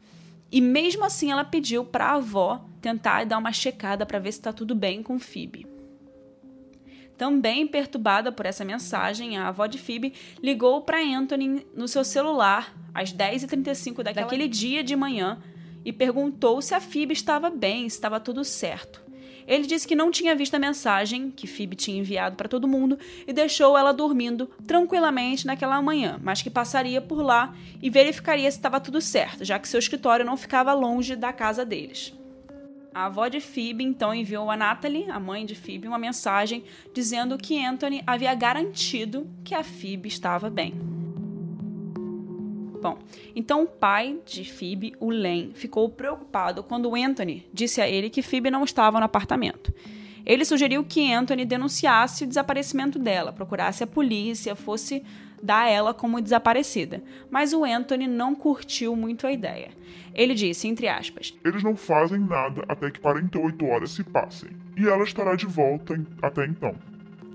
E 0.51 0.59
mesmo 0.59 1.05
assim 1.05 1.31
ela 1.31 1.45
pediu 1.45 1.85
para 1.85 2.05
a 2.05 2.15
avó 2.15 2.65
tentar 2.81 3.23
dar 3.25 3.37
uma 3.37 3.53
checada 3.53 4.03
para 4.03 4.17
ver 4.17 4.31
se 4.31 4.39
está 4.39 4.51
tudo 4.51 4.73
bem 4.73 5.03
com 5.03 5.19
Phoebe. 5.19 5.78
Também 7.19 7.67
perturbada 7.67 8.31
por 8.31 8.45
essa 8.45 8.63
mensagem, 8.63 9.37
a 9.37 9.49
avó 9.49 9.67
de 9.67 9.77
Phoebe 9.77 10.13
ligou 10.41 10.83
para 10.83 11.03
Anthony 11.03 11.67
no 11.75 11.85
seu 11.85 12.05
celular 12.05 12.73
às 12.93 13.11
10h35 13.13 14.01
daquele 14.03 14.47
dia 14.47 14.81
de 14.81 14.95
manhã 14.95 15.37
e 15.83 15.91
perguntou 15.91 16.61
se 16.61 16.73
a 16.73 16.79
Phoebe 16.79 17.11
estava 17.11 17.49
bem, 17.49 17.89
se 17.89 17.97
estava 17.97 18.21
tudo 18.21 18.45
certo. 18.45 19.01
Ele 19.45 19.67
disse 19.67 19.85
que 19.85 19.97
não 19.97 20.11
tinha 20.11 20.33
visto 20.33 20.55
a 20.55 20.59
mensagem 20.59 21.29
que 21.29 21.45
Phoebe 21.45 21.75
tinha 21.75 21.99
enviado 21.99 22.37
para 22.37 22.47
todo 22.47 22.69
mundo 22.69 22.97
e 23.27 23.33
deixou 23.33 23.77
ela 23.77 23.91
dormindo 23.91 24.49
tranquilamente 24.65 25.45
naquela 25.45 25.81
manhã, 25.81 26.17
mas 26.23 26.41
que 26.41 26.49
passaria 26.49 27.01
por 27.01 27.21
lá 27.21 27.53
e 27.81 27.89
verificaria 27.89 28.49
se 28.49 28.57
estava 28.57 28.79
tudo 28.79 29.01
certo, 29.01 29.43
já 29.43 29.59
que 29.59 29.67
seu 29.67 29.79
escritório 29.79 30.25
não 30.25 30.37
ficava 30.37 30.71
longe 30.71 31.17
da 31.17 31.33
casa 31.33 31.65
deles. 31.65 32.13
A 32.93 33.05
avó 33.05 33.27
de 33.27 33.39
Phoebe 33.39 33.83
então 33.83 34.13
enviou 34.13 34.49
a 34.49 34.57
Natalie, 34.57 35.09
a 35.09 35.19
mãe 35.19 35.45
de 35.45 35.55
Phoebe, 35.55 35.87
uma 35.87 35.97
mensagem 35.97 36.63
dizendo 36.93 37.37
que 37.37 37.63
Anthony 37.63 38.01
havia 38.05 38.33
garantido 38.33 39.27
que 39.43 39.53
a 39.53 39.63
Phoebe 39.63 40.07
estava 40.07 40.49
bem. 40.49 40.73
Bom, 42.81 42.97
então 43.35 43.63
o 43.63 43.67
pai 43.67 44.19
de 44.25 44.45
Phoebe, 44.45 44.95
o 44.99 45.09
Len, 45.09 45.51
ficou 45.53 45.89
preocupado 45.89 46.63
quando 46.63 46.95
Anthony 46.95 47.45
disse 47.53 47.81
a 47.81 47.87
ele 47.87 48.09
que 48.09 48.21
Phoebe 48.21 48.49
não 48.49 48.63
estava 48.63 48.99
no 48.99 49.05
apartamento. 49.05 49.73
Ele 50.25 50.45
sugeriu 50.45 50.83
que 50.83 51.11
Anthony 51.13 51.45
denunciasse 51.45 52.23
o 52.23 52.27
desaparecimento 52.27 52.99
dela, 52.99 53.33
procurasse 53.33 53.83
a 53.83 53.87
polícia, 53.87 54.55
fosse 54.55 55.03
dar 55.41 55.69
ela 55.69 55.93
como 55.93 56.21
desaparecida. 56.21 57.01
Mas 57.29 57.53
o 57.53 57.63
Anthony 57.63 58.07
não 58.07 58.35
curtiu 58.35 58.95
muito 58.95 59.25
a 59.25 59.31
ideia. 59.31 59.69
Ele 60.13 60.33
disse, 60.33 60.67
entre 60.67 60.87
aspas: 60.87 61.33
Eles 61.43 61.63
não 61.63 61.75
fazem 61.75 62.19
nada 62.19 62.63
até 62.67 62.91
que 62.91 62.99
48 62.99 63.65
horas 63.65 63.91
se 63.91 64.03
passem, 64.03 64.49
e 64.77 64.87
ela 64.87 65.03
estará 65.03 65.35
de 65.35 65.45
volta 65.45 65.99
até 66.21 66.45
então. 66.45 66.75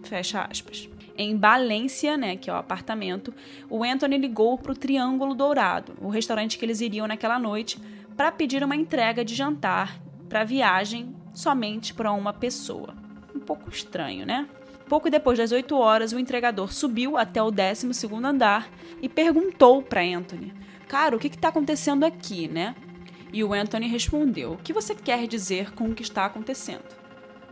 Fecha 0.02 0.42
aspas. 0.42 0.88
Em 1.16 1.38
Valência, 1.38 2.16
né, 2.16 2.36
que 2.36 2.50
é 2.50 2.52
o 2.52 2.56
apartamento, 2.56 3.32
o 3.70 3.84
Anthony 3.84 4.18
ligou 4.18 4.58
para 4.58 4.72
o 4.72 4.74
Triângulo 4.74 5.32
Dourado, 5.34 5.94
o 6.00 6.08
restaurante 6.08 6.58
que 6.58 6.64
eles 6.64 6.80
iriam 6.80 7.06
naquela 7.06 7.38
noite, 7.38 7.78
para 8.16 8.32
pedir 8.32 8.64
uma 8.64 8.74
entrega 8.74 9.24
de 9.24 9.34
jantar 9.34 10.00
para 10.28 10.42
viagem 10.42 11.14
somente 11.34 11.92
para 11.92 12.12
uma 12.12 12.32
pessoa. 12.32 12.94
Um 13.34 13.40
pouco 13.40 13.68
estranho, 13.68 14.24
né? 14.24 14.48
Pouco 14.88 15.10
depois 15.10 15.38
das 15.38 15.50
8 15.50 15.76
horas, 15.76 16.12
o 16.12 16.18
entregador 16.18 16.72
subiu 16.72 17.16
até 17.16 17.42
o 17.42 17.50
12 17.50 17.88
andar 18.22 18.70
e 19.02 19.08
perguntou 19.08 19.82
para 19.82 20.02
Anthony: 20.02 20.54
Cara, 20.86 21.16
o 21.16 21.18
que 21.18 21.26
está 21.26 21.48
acontecendo 21.48 22.04
aqui, 22.04 22.46
né? 22.46 22.74
E 23.32 23.42
o 23.42 23.52
Anthony 23.52 23.88
respondeu: 23.88 24.52
O 24.52 24.58
que 24.58 24.72
você 24.72 24.94
quer 24.94 25.26
dizer 25.26 25.72
com 25.72 25.88
o 25.88 25.94
que 25.94 26.02
está 26.02 26.26
acontecendo? 26.26 26.84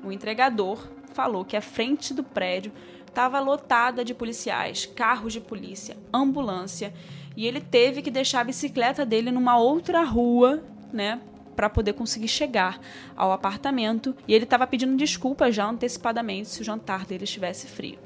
O 0.04 0.12
entregador 0.12 0.88
falou 1.12 1.44
que 1.44 1.56
a 1.56 1.60
frente 1.60 2.14
do 2.14 2.22
prédio 2.22 2.72
estava 3.06 3.40
lotada 3.40 4.04
de 4.04 4.14
policiais, 4.14 4.86
carros 4.86 5.32
de 5.32 5.40
polícia, 5.40 5.96
ambulância, 6.12 6.94
e 7.36 7.46
ele 7.46 7.60
teve 7.60 8.02
que 8.02 8.10
deixar 8.10 8.40
a 8.40 8.44
bicicleta 8.44 9.04
dele 9.04 9.30
numa 9.30 9.58
outra 9.58 10.02
rua, 10.02 10.62
né, 10.92 11.20
para 11.54 11.70
poder 11.70 11.92
conseguir 11.92 12.28
chegar 12.28 12.80
ao 13.16 13.32
apartamento 13.32 14.14
e 14.26 14.34
ele 14.34 14.44
estava 14.44 14.66
pedindo 14.66 14.96
desculpas 14.96 15.54
já 15.54 15.66
antecipadamente 15.66 16.48
se 16.48 16.60
o 16.60 16.64
jantar 16.64 17.04
dele 17.04 17.24
estivesse 17.24 17.66
frio. 17.66 17.98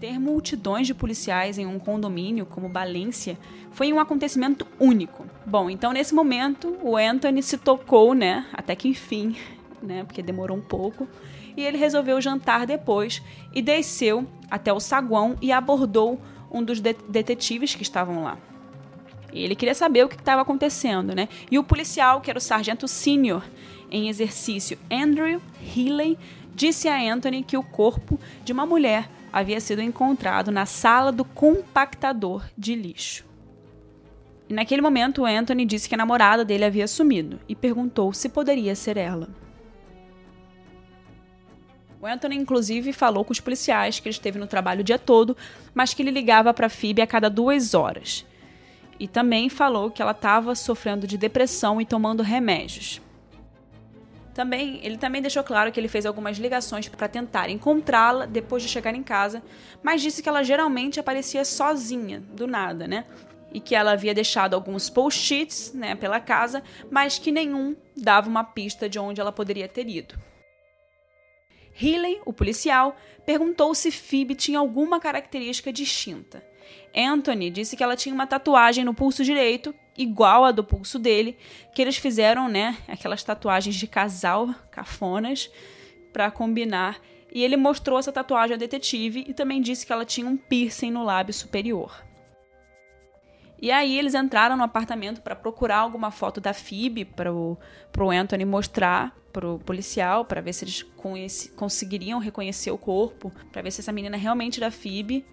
Ter 0.00 0.18
multidões 0.18 0.86
de 0.86 0.94
policiais 0.94 1.58
em 1.58 1.66
um 1.66 1.78
condomínio 1.78 2.44
como 2.44 2.68
Valência 2.68 3.38
foi 3.70 3.92
um 3.92 3.98
acontecimento 3.98 4.66
único. 4.78 5.24
Bom, 5.46 5.70
então 5.70 5.92
nesse 5.92 6.14
momento 6.14 6.76
o 6.82 6.96
Anthony 6.96 7.42
se 7.42 7.58
tocou, 7.58 8.14
né, 8.14 8.46
até 8.52 8.76
que 8.76 8.88
enfim, 8.88 9.36
né, 9.82 10.04
porque 10.04 10.22
demorou 10.22 10.56
um 10.56 10.62
pouco, 10.62 11.08
e 11.56 11.62
ele 11.62 11.78
resolveu 11.78 12.20
jantar 12.20 12.66
depois 12.66 13.22
e 13.52 13.62
desceu 13.62 14.26
até 14.50 14.72
o 14.72 14.80
saguão 14.80 15.36
e 15.40 15.52
abordou 15.52 16.20
um 16.50 16.62
dos 16.62 16.80
de 16.80 16.94
detetives 17.08 17.74
que 17.74 17.82
estavam 17.82 18.22
lá. 18.22 18.38
Ele 19.42 19.56
queria 19.56 19.74
saber 19.74 20.04
o 20.04 20.08
que 20.08 20.14
estava 20.14 20.42
acontecendo, 20.42 21.14
né? 21.14 21.28
E 21.50 21.58
o 21.58 21.64
policial, 21.64 22.20
que 22.20 22.30
era 22.30 22.38
o 22.38 22.42
sargento 22.42 22.86
sênior 22.86 23.44
em 23.90 24.08
exercício, 24.08 24.78
Andrew 24.90 25.42
Healy, 25.76 26.16
disse 26.54 26.88
a 26.88 27.12
Anthony 27.12 27.42
que 27.42 27.56
o 27.56 27.62
corpo 27.62 28.18
de 28.44 28.52
uma 28.52 28.64
mulher 28.64 29.08
havia 29.32 29.60
sido 29.60 29.82
encontrado 29.82 30.52
na 30.52 30.64
sala 30.66 31.10
do 31.10 31.24
compactador 31.24 32.44
de 32.56 32.76
lixo. 32.76 33.24
E 34.48 34.54
naquele 34.54 34.82
momento, 34.82 35.24
Anthony 35.24 35.64
disse 35.64 35.88
que 35.88 35.94
a 35.94 35.98
namorada 35.98 36.44
dele 36.44 36.64
havia 36.64 36.86
sumido 36.86 37.40
e 37.48 37.56
perguntou 37.56 38.12
se 38.12 38.28
poderia 38.28 38.76
ser 38.76 38.96
ela. 38.96 39.28
O 42.00 42.06
Anthony, 42.06 42.36
inclusive, 42.36 42.92
falou 42.92 43.24
com 43.24 43.32
os 43.32 43.40
policiais 43.40 43.98
que 43.98 44.06
ele 44.06 44.14
esteve 44.14 44.38
no 44.38 44.46
trabalho 44.46 44.82
o 44.82 44.84
dia 44.84 44.98
todo, 44.98 45.36
mas 45.74 45.94
que 45.94 46.02
ele 46.02 46.10
ligava 46.10 46.52
para 46.52 46.66
a 46.66 46.70
Phoebe 46.70 47.00
a 47.00 47.06
cada 47.06 47.30
duas 47.30 47.72
horas 47.72 48.26
e 48.98 49.08
também 49.08 49.48
falou 49.48 49.90
que 49.90 50.00
ela 50.00 50.12
estava 50.12 50.54
sofrendo 50.54 51.06
de 51.06 51.18
depressão 51.18 51.80
e 51.80 51.86
tomando 51.86 52.22
remédios. 52.22 53.00
Também, 54.34 54.80
ele 54.82 54.98
também 54.98 55.22
deixou 55.22 55.44
claro 55.44 55.70
que 55.70 55.78
ele 55.78 55.86
fez 55.86 56.04
algumas 56.04 56.38
ligações 56.38 56.88
para 56.88 57.06
tentar 57.06 57.48
encontrá-la 57.48 58.26
depois 58.26 58.62
de 58.64 58.68
chegar 58.68 58.92
em 58.94 59.02
casa, 59.02 59.42
mas 59.80 60.02
disse 60.02 60.22
que 60.22 60.28
ela 60.28 60.42
geralmente 60.42 60.98
aparecia 60.98 61.44
sozinha, 61.44 62.20
do 62.20 62.46
nada, 62.46 62.88
né? 62.88 63.04
E 63.52 63.60
que 63.60 63.76
ela 63.76 63.92
havia 63.92 64.12
deixado 64.12 64.54
alguns 64.54 64.90
post-its, 64.90 65.72
né, 65.72 65.94
pela 65.94 66.18
casa, 66.18 66.64
mas 66.90 67.16
que 67.16 67.30
nenhum 67.30 67.76
dava 67.96 68.28
uma 68.28 68.42
pista 68.42 68.88
de 68.88 68.98
onde 68.98 69.20
ela 69.20 69.30
poderia 69.30 69.68
ter 69.68 69.88
ido. 69.88 70.18
Healy, 71.80 72.20
o 72.24 72.32
policial, 72.32 72.96
perguntou 73.24 73.72
se 73.72 73.92
Phoebe 73.92 74.34
tinha 74.34 74.58
alguma 74.58 74.98
característica 74.98 75.72
distinta. 75.72 76.42
Anthony 76.96 77.50
disse 77.50 77.76
que 77.76 77.82
ela 77.82 77.96
tinha 77.96 78.14
uma 78.14 78.26
tatuagem 78.26 78.84
no 78.84 78.94
pulso 78.94 79.24
direito, 79.24 79.74
igual 79.96 80.44
a 80.44 80.52
do 80.52 80.64
pulso 80.64 80.98
dele, 80.98 81.36
que 81.74 81.82
eles 81.82 81.96
fizeram, 81.96 82.48
né, 82.48 82.76
aquelas 82.88 83.22
tatuagens 83.22 83.74
de 83.74 83.86
casal 83.86 84.54
cafonas 84.70 85.50
para 86.12 86.30
combinar. 86.30 87.00
E 87.32 87.42
ele 87.42 87.56
mostrou 87.56 87.98
essa 87.98 88.12
tatuagem 88.12 88.54
ao 88.54 88.58
detetive 88.58 89.24
e 89.26 89.34
também 89.34 89.60
disse 89.60 89.84
que 89.84 89.92
ela 89.92 90.04
tinha 90.04 90.26
um 90.26 90.36
piercing 90.36 90.90
no 90.92 91.02
lábio 91.02 91.34
superior. 91.34 92.04
E 93.60 93.72
aí 93.72 93.98
eles 93.98 94.14
entraram 94.14 94.56
no 94.56 94.62
apartamento 94.62 95.22
para 95.22 95.34
procurar 95.34 95.78
alguma 95.78 96.10
foto 96.10 96.40
da 96.40 96.52
Phoebe 96.52 97.04
para 97.04 97.32
o 97.32 97.58
Anthony 98.10 98.44
mostrar 98.44 99.16
para 99.32 99.48
o 99.48 99.58
policial 99.58 100.24
para 100.24 100.40
ver 100.40 100.52
se 100.52 100.64
eles 100.64 100.82
conseguiriam 101.56 102.20
reconhecer 102.20 102.70
o 102.70 102.78
corpo, 102.78 103.32
para 103.50 103.62
ver 103.62 103.72
se 103.72 103.80
essa 103.80 103.90
menina 103.90 104.16
realmente 104.16 104.62
era 104.62 104.70
Phoebe. 104.70 105.24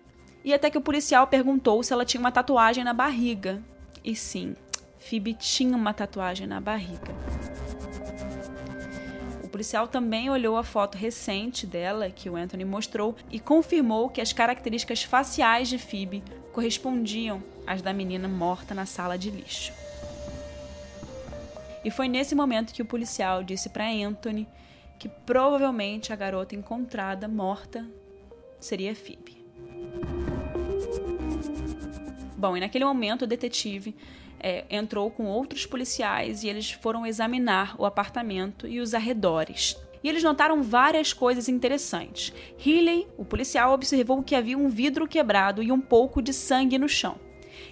E 0.44 0.54
até 0.54 0.70
que 0.70 0.78
o 0.78 0.82
policial 0.82 1.28
perguntou 1.28 1.84
se 1.84 1.94
ela 1.94 2.06
tinha 2.06 2.20
uma 2.20 2.32
tatuagem 2.32 2.84
na 2.84 2.94
barriga. 2.94 3.62
E 4.04 4.16
sim, 4.16 4.56
Phoebe 5.00 5.34
tinha 5.34 5.76
uma 5.76 5.94
tatuagem 5.94 6.48
na 6.48 6.60
barriga. 6.60 7.14
O 9.44 9.48
policial 9.50 9.88
também 9.88 10.30
olhou 10.30 10.58
a 10.58 10.64
foto 10.64 10.98
recente 10.98 11.68
dela, 11.68 12.10
que 12.10 12.30
o 12.30 12.36
Anthony 12.36 12.66
mostrou, 12.66 13.16
e 13.30 13.40
confirmou 13.40 14.10
que 14.10 14.22
as 14.22 14.34
características 14.34 15.04
faciais 15.04 15.68
de 15.68 15.78
Phoebe 15.78 16.24
correspondiam 16.52 17.44
às 17.68 17.82
da 17.82 17.94
menina 17.94 18.28
morta 18.28 18.74
na 18.74 18.86
sala 18.86 19.18
de 19.18 19.30
lixo. 19.30 19.74
E 21.84 21.92
foi 21.92 22.08
nesse 22.08 22.36
momento 22.36 22.74
que 22.74 22.82
o 22.82 22.86
policial 22.86 23.44
disse 23.44 23.70
para 23.70 23.90
Anthony 23.90 24.48
que 25.00 25.10
provavelmente 25.10 26.14
a 26.14 26.16
garota 26.16 26.56
encontrada 26.56 27.28
morta 27.28 27.86
seria 28.60 28.96
Phoebe. 28.96 29.41
Bom, 32.42 32.58
e 32.58 32.60
naquele 32.60 32.84
momento 32.84 33.22
o 33.22 33.28
detetive 33.28 33.96
é, 34.40 34.66
entrou 34.68 35.12
com 35.12 35.26
outros 35.26 35.68
policiais 35.68 36.44
e 36.44 36.50
eles 36.50 36.72
foram 36.72 37.06
examinar 37.06 37.76
o 37.78 37.86
apartamento 37.86 38.68
e 38.68 38.80
os 38.80 38.96
arredores. 38.96 39.78
E 40.04 40.10
eles 40.10 40.24
notaram 40.24 40.64
várias 40.64 41.14
coisas 41.14 41.48
interessantes. 41.48 42.34
Healy, 42.66 43.08
o 43.16 43.24
policial, 43.24 43.74
observou 43.74 44.24
que 44.24 44.34
havia 44.34 44.58
um 44.58 44.70
vidro 44.70 45.08
quebrado 45.08 45.62
e 45.62 45.72
um 45.72 45.80
pouco 45.80 46.20
de 46.20 46.34
sangue 46.34 46.80
no 46.80 46.90
chão. 46.90 47.16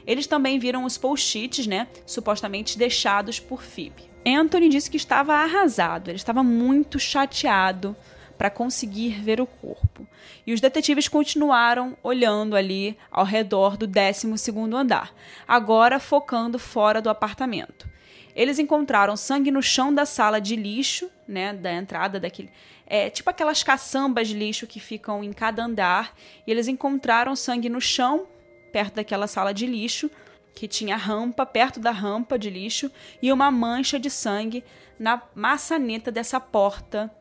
Eles 0.05 0.27
também 0.27 0.59
viram 0.59 0.85
os 0.85 0.99
post-its, 0.99 1.65
né, 1.65 1.87
supostamente 2.05 2.77
deixados 2.77 3.39
por 3.39 3.63
Phoebe. 3.63 4.03
Anthony 4.23 4.69
disse 4.69 4.91
que 4.91 4.97
estava 4.97 5.33
arrasado, 5.33 6.11
ele 6.11 6.17
estava 6.17 6.43
muito 6.43 6.99
chateado 6.99 7.95
para 8.39 8.49
conseguir 8.49 9.21
ver 9.21 9.41
o 9.41 9.45
corpo. 9.45 10.07
E 10.47 10.53
os 10.53 10.61
detetives 10.61 11.09
continuaram 11.09 11.97
olhando 12.01 12.55
ali 12.55 12.97
ao 13.11 13.25
redor 13.25 13.75
do 13.75 13.85
12º 13.85 14.73
andar, 14.73 15.13
agora 15.45 15.99
focando 15.99 16.57
fora 16.57 17.01
do 17.01 17.09
apartamento. 17.09 17.85
Eles 18.33 18.57
encontraram 18.57 19.17
sangue 19.17 19.51
no 19.51 19.61
chão 19.61 19.93
da 19.93 20.05
sala 20.05 20.39
de 20.39 20.55
lixo, 20.55 21.09
né, 21.27 21.51
da 21.51 21.73
entrada 21.73 22.17
daquele, 22.17 22.49
é, 22.87 23.09
tipo 23.09 23.29
aquelas 23.29 23.61
caçambas 23.61 24.29
de 24.29 24.35
lixo 24.35 24.65
que 24.65 24.79
ficam 24.79 25.21
em 25.21 25.33
cada 25.33 25.65
andar, 25.65 26.15
e 26.47 26.51
eles 26.51 26.69
encontraram 26.69 27.35
sangue 27.35 27.67
no 27.67 27.81
chão 27.81 28.25
perto 28.71 28.95
daquela 28.95 29.27
sala 29.27 29.53
de 29.53 29.67
lixo, 29.67 30.09
que 30.55 30.65
tinha 30.65 30.95
rampa 30.95 31.45
perto 31.45 31.77
da 31.81 31.91
rampa 31.91 32.39
de 32.39 32.49
lixo 32.49 32.89
e 33.21 33.33
uma 33.33 33.51
mancha 33.51 33.99
de 33.99 34.09
sangue 34.09 34.63
na 34.97 35.21
maçaneta 35.35 36.09
dessa 36.09 36.39
porta 36.39 37.11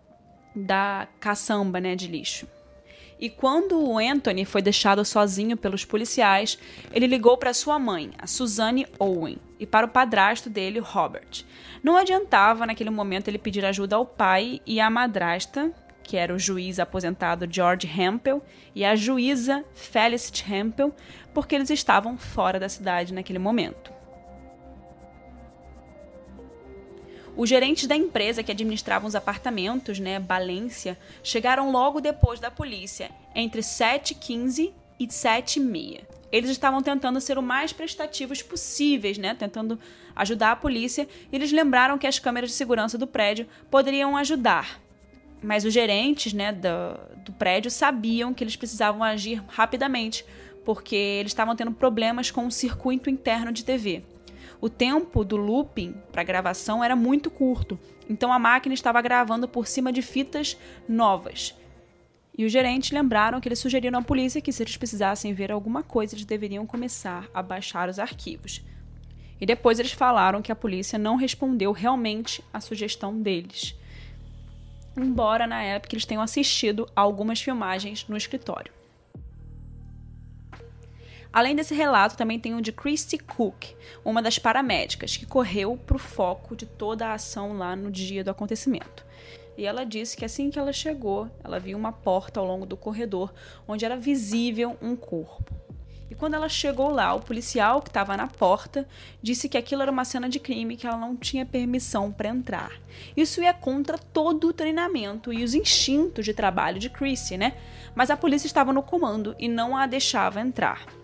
da 0.59 1.09
caçamba 1.21 1.81
né, 1.81 1.95
de 1.95 2.07
lixo. 2.07 2.47
E 3.21 3.29
quando 3.29 3.81
o 3.81 3.99
Anthony 3.99 4.45
foi 4.45 4.63
deixado 4.63 5.05
sozinho 5.05 5.57
pelos 5.57 5.85
policiais, 5.85 6.57
ele 6.93 7.07
ligou 7.07 7.37
para 7.37 7.53
sua 7.53 7.79
mãe, 7.79 8.11
a 8.17 8.29
Suzanne 8.29 8.87
Owen, 8.99 9.39
e 9.59 9.67
para 9.67 9.87
o 9.87 9.91
padrasto 9.91 10.49
dele, 10.49 10.79
Robert. 10.79 11.45
Não 11.83 11.97
adiantava 11.97 12.65
naquele 12.65 12.91
momento 12.91 13.27
ele 13.27 13.39
pedir 13.39 13.65
ajuda 13.65 13.97
ao 13.97 14.07
pai 14.07 14.61
e 14.65 14.79
à 14.79 14.89
madrasta, 14.89 15.73
que 16.05 16.17
era 16.17 16.33
o 16.33 16.39
juiz 16.39 16.79
aposentado 16.79 17.49
George 17.51 17.89
Hempel, 17.89 18.41
e 18.73 18.85
a 18.85 18.95
juíza 18.95 19.65
Felicity 19.75 20.45
Hempel, 20.53 20.95
porque 21.35 21.57
eles 21.57 21.71
estavam 21.71 22.17
fora 22.17 22.61
da 22.61 22.69
cidade 22.69 23.13
naquele 23.13 23.39
momento. 23.41 23.98
Os 27.39 27.49
gerentes 27.49 27.87
da 27.87 27.95
empresa 27.95 28.43
que 28.43 28.51
administravam 28.51 29.07
os 29.07 29.15
apartamentos, 29.15 30.01
né, 30.01 30.19
Balência, 30.19 30.99
chegaram 31.23 31.71
logo 31.71 32.01
depois 32.01 32.41
da 32.41 32.51
polícia, 32.51 33.13
entre 33.33 33.61
7h15 33.61 34.73
e 34.99 35.07
7h30. 35.07 36.01
Eles 36.33 36.51
estavam 36.51 36.83
tentando 36.83 37.21
ser 37.21 37.39
o 37.39 37.43
mais 37.43 37.73
prestativos 37.73 38.43
possíveis, 38.43 39.19
né, 39.19 39.37
tentando 39.39 39.79
ajudar 40.17 40.51
a 40.51 40.57
polícia, 40.57 41.07
e 41.31 41.37
eles 41.37 41.53
lembraram 41.53 41.97
que 41.97 42.09
as 42.09 42.19
câmeras 42.19 42.51
de 42.51 42.57
segurança 42.57 42.99
do 42.99 43.07
prédio 43.07 43.47
poderiam 43.71 44.17
ajudar. 44.17 44.81
Mas 45.41 45.65
os 45.65 45.73
gerentes 45.73 46.33
né, 46.33 46.51
do, 46.51 47.23
do 47.25 47.33
prédio 47.35 47.71
sabiam 47.71 48.35
que 48.35 48.43
eles 48.43 48.57
precisavam 48.57 49.05
agir 49.05 49.41
rapidamente, 49.47 50.25
porque 50.65 50.97
eles 50.97 51.31
estavam 51.31 51.55
tendo 51.55 51.71
problemas 51.71 52.33
com 52.33 52.49
o 52.49 52.51
circuito 52.51 53.09
interno 53.09 53.53
de 53.53 53.65
TV. 53.65 54.03
O 54.61 54.69
tempo 54.69 55.25
do 55.25 55.37
looping 55.37 55.95
para 56.11 56.25
gravação 56.25 56.83
era 56.83 56.97
muito 56.97 57.31
curto, 57.31 57.79
então 58.09 58.33
a 58.33 58.39
máquina 58.39 58.75
estava 58.75 59.01
gravando 59.01 59.47
por 59.47 59.67
cima 59.67 59.93
de 59.93 60.03
fitas 60.03 60.57
novas. 60.89 61.55
E 62.37 62.45
os 62.45 62.53
gerentes 62.53 62.91
lembraram 62.91 63.41
que 63.41 63.49
eles 63.49 63.59
sugeriram 63.59 63.99
à 63.99 64.03
polícia 64.03 64.41
que, 64.41 64.53
se 64.53 64.63
eles 64.63 64.77
precisassem 64.77 65.33
ver 65.33 65.53
alguma 65.53 65.83
coisa, 65.83 66.15
eles 66.15 66.25
deveriam 66.25 66.67
começar 66.67 67.29
a 67.33 67.43
baixar 67.43 67.89
os 67.89 67.99
arquivos. 67.99 68.63
E 69.41 69.47
depois 69.47 69.79
eles 69.79 69.93
falaram 69.93 70.43
que 70.43 70.51
a 70.51 70.57
polícia 70.57 70.99
não 70.99 71.17
respondeu 71.17 71.71
realmente 71.71 72.43
à 72.53 72.61
sugestão 72.61 73.21
deles. 73.21 73.77
Embora 74.97 75.47
na 75.47 75.63
época 75.63 75.95
eles 75.95 76.05
tenham 76.05 76.23
assistido 76.23 76.89
a 76.95 77.01
algumas 77.01 77.41
filmagens 77.41 78.07
no 78.09 78.17
escritório. 78.17 78.78
Além 81.33 81.55
desse 81.55 81.75
relato, 81.75 82.17
também 82.17 82.41
tem 82.41 82.55
o 82.55 82.63
de 82.63 82.73
Christy 82.73 83.19
Cook, 83.19 83.75
uma 84.05 84.23
das 84.23 84.39
paramédicas, 84.39 85.17
que 85.17 85.27
correu 85.27 85.77
para 85.77 85.97
o 85.97 86.01
foco 86.01 86.57
de 86.57 86.65
toda 86.65 87.07
a 87.07 87.15
ação 87.15 87.57
lá 87.57 87.77
no 87.77 87.91
dia 87.91 88.25
do 88.25 88.31
acontecimento. 88.31 89.05
E 89.57 89.67
ela 89.67 89.85
disse 89.85 90.17
que 90.17 90.25
assim 90.25 90.51
que 90.51 90.59
ela 90.59 90.73
chegou, 90.73 91.29
ela 91.43 91.59
viu 91.59 91.77
uma 91.77 91.93
porta 91.93 92.39
ao 92.39 92.47
longo 92.47 92.65
do 92.65 92.77
corredor 92.77 93.35
onde 93.67 93.85
era 93.85 93.97
visível 93.97 94.77
um 94.81 94.95
corpo. 94.95 95.53
E 96.11 96.15
quando 96.15 96.35
ela 96.35 96.49
chegou 96.49 96.91
lá, 96.91 97.13
o 97.15 97.21
policial 97.21 97.83
que 97.83 97.91
estava 97.91 98.17
na 98.17 98.27
porta 98.27 98.89
disse 99.23 99.49
que 99.49 99.59
aquilo 99.59 99.83
era 99.83 99.91
uma 99.91 100.05
cena 100.05 100.29
de 100.29 100.41
crime 100.41 100.77
que 100.77 100.87
ela 100.87 100.97
não 100.97 101.15
tinha 101.15 101.45
permissão 101.45 102.11
para 102.11 102.31
entrar. 102.31 102.73
Isso 103.17 103.43
ia 103.43 103.53
contra 103.53 103.99
todo 103.99 104.49
o 104.49 104.53
treinamento 104.53 105.33
e 105.33 105.45
os 105.45 105.53
instintos 105.55 106.25
de 106.25 106.33
trabalho 106.33 106.79
de 106.79 106.89
Chrissy, 106.89 107.37
né? 107.37 107.55
Mas 107.95 108.11
a 108.11 108.17
polícia 108.17 108.47
estava 108.47 108.73
no 108.73 108.83
comando 108.83 109.37
e 109.39 109.49
não 109.49 109.77
a 109.77 109.87
deixava 109.87 110.41
entrar. 110.41 110.98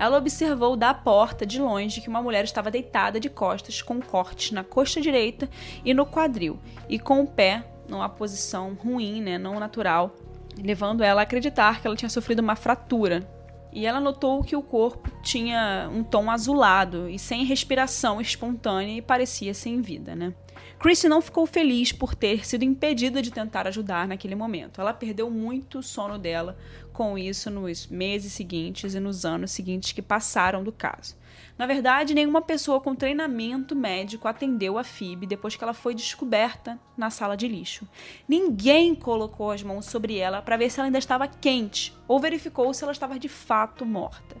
Ela 0.00 0.16
observou 0.16 0.76
da 0.76 0.94
porta 0.94 1.44
de 1.44 1.60
longe 1.60 2.00
que 2.00 2.08
uma 2.08 2.22
mulher 2.22 2.42
estava 2.42 2.70
deitada 2.70 3.20
de 3.20 3.28
costas, 3.28 3.82
com 3.82 4.00
cortes 4.00 4.50
na 4.50 4.64
coxa 4.64 4.98
direita 4.98 5.46
e 5.84 5.92
no 5.92 6.06
quadril, 6.06 6.58
e 6.88 6.98
com 6.98 7.20
o 7.20 7.26
pé 7.26 7.62
numa 7.86 8.08
posição 8.08 8.72
ruim, 8.72 9.20
né, 9.20 9.36
não 9.36 9.60
natural, 9.60 10.16
levando 10.56 11.04
ela 11.04 11.20
a 11.20 11.24
acreditar 11.24 11.82
que 11.82 11.86
ela 11.86 11.94
tinha 11.94 12.08
sofrido 12.08 12.40
uma 12.40 12.56
fratura 12.56 13.28
e 13.70 13.84
ela 13.84 14.00
notou 14.00 14.42
que 14.42 14.56
o 14.56 14.62
corpo 14.62 15.10
tinha 15.22 15.90
um 15.92 16.02
tom 16.02 16.30
azulado 16.30 17.06
e 17.08 17.18
sem 17.18 17.44
respiração 17.44 18.22
espontânea 18.22 18.96
e 18.96 19.02
parecia 19.02 19.52
sem 19.52 19.82
vida, 19.82 20.16
né? 20.16 20.32
Chrissy 20.78 21.08
não 21.08 21.20
ficou 21.20 21.46
feliz 21.46 21.92
por 21.92 22.14
ter 22.14 22.46
sido 22.46 22.64
impedida 22.64 23.20
de 23.20 23.30
tentar 23.30 23.66
ajudar 23.66 24.08
naquele 24.08 24.34
momento. 24.34 24.80
Ela 24.80 24.94
perdeu 24.94 25.30
muito 25.30 25.82
sono 25.82 26.18
dela 26.18 26.56
com 27.00 27.16
isso 27.16 27.50
nos 27.50 27.86
meses 27.86 28.30
seguintes 28.30 28.92
e 28.92 29.00
nos 29.00 29.24
anos 29.24 29.52
seguintes 29.52 29.90
que 29.90 30.02
passaram 30.02 30.62
do 30.62 30.70
caso. 30.70 31.16
Na 31.56 31.64
verdade, 31.64 32.12
nenhuma 32.12 32.42
pessoa 32.42 32.78
com 32.78 32.94
treinamento 32.94 33.74
médico 33.74 34.28
atendeu 34.28 34.76
a 34.76 34.84
Phoebe 34.84 35.24
depois 35.24 35.56
que 35.56 35.64
ela 35.64 35.72
foi 35.72 35.94
descoberta 35.94 36.78
na 36.98 37.08
sala 37.08 37.38
de 37.38 37.48
lixo. 37.48 37.88
Ninguém 38.28 38.94
colocou 38.94 39.50
as 39.50 39.62
mãos 39.62 39.86
sobre 39.86 40.18
ela 40.18 40.42
para 40.42 40.58
ver 40.58 40.68
se 40.68 40.78
ela 40.78 40.88
ainda 40.88 40.98
estava 40.98 41.26
quente 41.26 41.96
ou 42.06 42.20
verificou 42.20 42.74
se 42.74 42.84
ela 42.84 42.92
estava 42.92 43.18
de 43.18 43.30
fato 43.30 43.86
morta. 43.86 44.36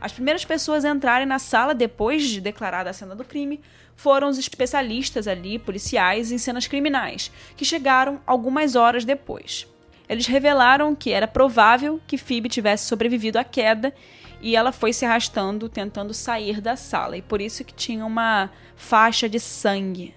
As 0.00 0.12
primeiras 0.12 0.44
pessoas 0.44 0.84
a 0.84 0.90
entrarem 0.90 1.26
na 1.26 1.40
sala 1.40 1.74
depois 1.74 2.22
de 2.22 2.40
declarada 2.40 2.88
a 2.88 2.92
cena 2.92 3.16
do 3.16 3.24
crime 3.24 3.60
foram 3.96 4.28
os 4.28 4.38
especialistas 4.38 5.26
ali, 5.26 5.58
policiais 5.58 6.30
em 6.30 6.38
cenas 6.38 6.68
criminais, 6.68 7.32
que 7.56 7.64
chegaram 7.64 8.20
algumas 8.24 8.76
horas 8.76 9.04
depois. 9.04 9.66
Eles 10.08 10.26
revelaram 10.26 10.94
que 10.94 11.10
era 11.12 11.26
provável 11.26 12.00
que 12.06 12.18
Phoebe 12.18 12.48
tivesse 12.48 12.86
sobrevivido 12.86 13.38
à 13.38 13.44
queda 13.44 13.92
e 14.40 14.54
ela 14.54 14.70
foi 14.70 14.92
se 14.92 15.04
arrastando 15.04 15.68
tentando 15.68 16.14
sair 16.14 16.60
da 16.60 16.76
sala 16.76 17.16
e 17.16 17.22
por 17.22 17.40
isso 17.40 17.64
que 17.64 17.74
tinha 17.74 18.04
uma 18.04 18.50
faixa 18.76 19.28
de 19.28 19.40
sangue, 19.40 20.14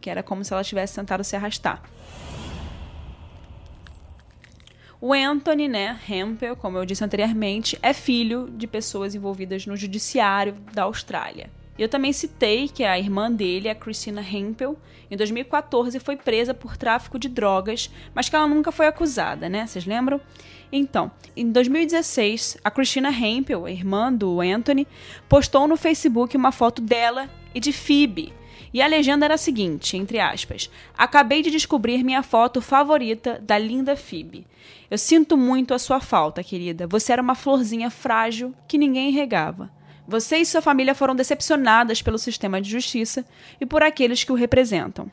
que 0.00 0.10
era 0.10 0.22
como 0.22 0.44
se 0.44 0.52
ela 0.52 0.64
tivesse 0.64 0.96
tentado 0.96 1.22
se 1.22 1.36
arrastar. 1.36 1.82
O 5.00 5.12
Anthony, 5.12 5.68
né, 5.68 6.00
Hempel, 6.08 6.56
como 6.56 6.76
eu 6.76 6.84
disse 6.84 7.04
anteriormente, 7.04 7.78
é 7.80 7.92
filho 7.92 8.50
de 8.50 8.66
pessoas 8.66 9.14
envolvidas 9.14 9.64
no 9.64 9.76
judiciário 9.76 10.54
da 10.72 10.82
Austrália. 10.82 11.48
Eu 11.78 11.88
também 11.88 12.12
citei 12.12 12.68
que 12.68 12.82
a 12.82 12.98
irmã 12.98 13.30
dele, 13.30 13.68
a 13.68 13.74
Christina 13.74 14.20
Hempel, 14.20 14.76
em 15.10 15.16
2014 15.16 16.00
foi 16.00 16.16
presa 16.16 16.52
por 16.52 16.76
tráfico 16.76 17.18
de 17.18 17.28
drogas, 17.28 17.90
mas 18.14 18.28
que 18.28 18.34
ela 18.34 18.48
nunca 18.48 18.72
foi 18.72 18.86
acusada, 18.86 19.48
né? 19.48 19.66
Vocês 19.66 19.86
lembram? 19.86 20.20
Então, 20.72 21.10
em 21.36 21.50
2016, 21.50 22.58
a 22.64 22.70
Christina 22.70 23.10
Hempel, 23.10 23.64
a 23.64 23.70
irmã 23.70 24.12
do 24.12 24.40
Anthony, 24.40 24.86
postou 25.28 25.68
no 25.68 25.76
Facebook 25.76 26.36
uma 26.36 26.52
foto 26.52 26.82
dela 26.82 27.30
e 27.54 27.60
de 27.60 27.72
Phoebe. 27.72 28.32
E 28.74 28.82
a 28.82 28.86
legenda 28.86 29.24
era 29.24 29.34
a 29.34 29.38
seguinte, 29.38 29.96
entre 29.96 30.18
aspas: 30.18 30.70
Acabei 30.96 31.42
de 31.42 31.50
descobrir 31.50 32.04
minha 32.04 32.22
foto 32.22 32.60
favorita 32.60 33.40
da 33.42 33.56
linda 33.56 33.96
Phoebe. 33.96 34.46
Eu 34.90 34.98
sinto 34.98 35.36
muito 35.36 35.72
a 35.72 35.78
sua 35.78 36.00
falta, 36.00 36.42
querida. 36.42 36.86
Você 36.86 37.12
era 37.12 37.22
uma 37.22 37.34
florzinha 37.34 37.88
frágil 37.88 38.54
que 38.66 38.76
ninguém 38.76 39.10
regava. 39.10 39.70
Você 40.08 40.38
e 40.38 40.46
sua 40.46 40.62
família 40.62 40.94
foram 40.94 41.14
decepcionadas 41.14 42.00
pelo 42.00 42.16
sistema 42.16 42.62
de 42.62 42.70
justiça 42.70 43.26
e 43.60 43.66
por 43.66 43.82
aqueles 43.82 44.24
que 44.24 44.32
o 44.32 44.34
representam. 44.34 45.10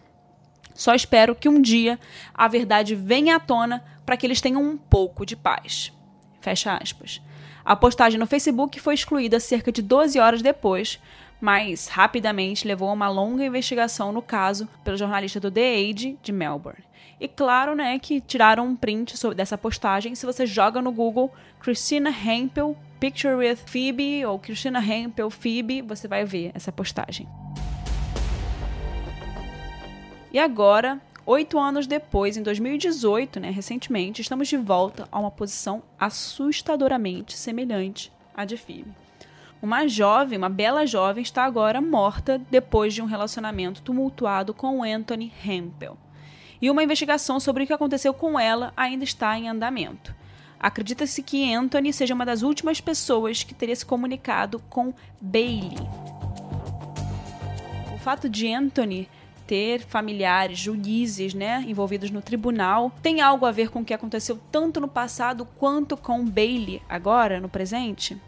Só 0.74 0.96
espero 0.96 1.36
que 1.36 1.50
um 1.50 1.62
dia 1.62 2.00
a 2.34 2.48
verdade 2.48 2.96
venha 2.96 3.36
à 3.36 3.40
tona 3.40 3.84
para 4.06 4.16
que 4.16 4.26
eles 4.26 4.40
tenham 4.40 4.64
um 4.64 4.78
pouco 4.78 5.26
de 5.26 5.36
paz. 5.36 5.92
Fecha 6.40 6.78
aspas. 6.82 7.22
A 7.66 7.76
postagem 7.76 8.18
no 8.18 8.26
Facebook 8.26 8.80
foi 8.80 8.94
excluída 8.94 9.38
cerca 9.38 9.70
de 9.70 9.82
12 9.82 10.18
horas 10.18 10.42
depois, 10.42 10.98
mas 11.42 11.90
rapidamente 11.90 12.66
levou 12.66 12.88
a 12.88 12.94
uma 12.94 13.10
longa 13.10 13.44
investigação 13.44 14.14
no 14.14 14.22
caso 14.22 14.66
pelo 14.82 14.96
jornalista 14.96 15.42
do 15.42 15.52
The 15.52 15.76
Age 15.76 16.18
de 16.22 16.32
Melbourne. 16.32 16.86
E 17.20 17.28
claro, 17.28 17.76
né, 17.76 17.98
que 17.98 18.20
tiraram 18.20 18.68
um 18.68 18.76
print 18.76 19.16
dessa 19.36 19.58
postagem. 19.58 20.16
Se 20.16 20.26
você 20.26 20.46
joga 20.46 20.82
no 20.82 20.92
Google 20.92 21.34
Christina 21.60 22.10
Hempel 22.10 22.76
Picture 23.00 23.36
with 23.36 23.58
Phoebe 23.66 24.26
ou 24.26 24.40
Christina 24.40 24.80
Hempel 24.80 25.30
Phoebe, 25.30 25.82
você 25.82 26.08
vai 26.08 26.26
ver 26.26 26.52
essa 26.54 26.72
postagem. 26.72 27.28
E 30.32 30.40
agora, 30.40 31.00
oito 31.26 31.58
anos 31.58 31.88
depois, 31.88 32.36
em 32.36 32.44
2018, 32.44 33.40
né, 33.40 33.50
recentemente, 33.50 34.22
estamos 34.22 34.50
de 34.50 34.58
volta 34.58 35.08
a 35.10 35.20
uma 35.20 35.32
posição 35.32 35.82
assustadoramente 35.98 37.38
semelhante 37.38 38.12
à 38.36 38.44
de 38.44 38.58
Phoebe. 38.58 38.92
Uma 39.62 39.88
jovem, 39.88 40.38
uma 40.38 40.50
bela 40.50 40.86
jovem, 40.86 41.22
está 41.22 41.46
agora 41.46 41.80
morta 41.80 42.42
depois 42.52 42.94
de 42.94 43.02
um 43.02 43.06
relacionamento 43.06 43.82
tumultuado 43.82 44.54
com 44.54 44.84
Anthony 44.84 45.32
Hempel. 45.46 45.98
E 46.62 46.70
uma 46.70 46.84
investigação 46.84 47.40
sobre 47.40 47.64
o 47.64 47.68
que 47.68 47.74
aconteceu 47.74 48.14
com 48.14 48.40
ela 48.40 48.74
ainda 48.76 49.04
está 49.04 49.38
em 49.38 49.50
andamento. 49.50 50.14
Acredita-se 50.60 51.22
que 51.22 51.54
Anthony 51.54 51.94
seja 51.94 52.14
uma 52.14 52.26
das 52.26 52.42
últimas 52.42 52.82
pessoas 52.82 53.44
que 53.44 53.54
teria 53.54 53.76
se 53.76 53.86
comunicado 53.86 54.60
com 54.70 54.94
Bailey. 55.22 55.78
O 57.94 57.98
fato 58.00 58.30
de 58.30 58.52
Anthony 58.52 59.10
ter 59.46 59.82
familiares, 59.82 60.58
juízes, 60.58 61.34
né, 61.34 61.64
envolvidos 61.68 62.10
no 62.10 62.22
tribunal, 62.22 62.92
tem 63.02 63.22
algo 63.22 63.46
a 63.46 63.52
ver 63.52 63.70
com 63.70 63.82
o 63.82 63.86
que 63.86 63.94
aconteceu 63.94 64.40
tanto 64.52 64.82
no 64.82 64.88
passado 64.88 65.46
quanto 65.58 65.96
com 65.96 66.26
Bailey 66.26 66.82
agora, 66.90 67.40
no 67.40 67.48
presente? 67.48 68.20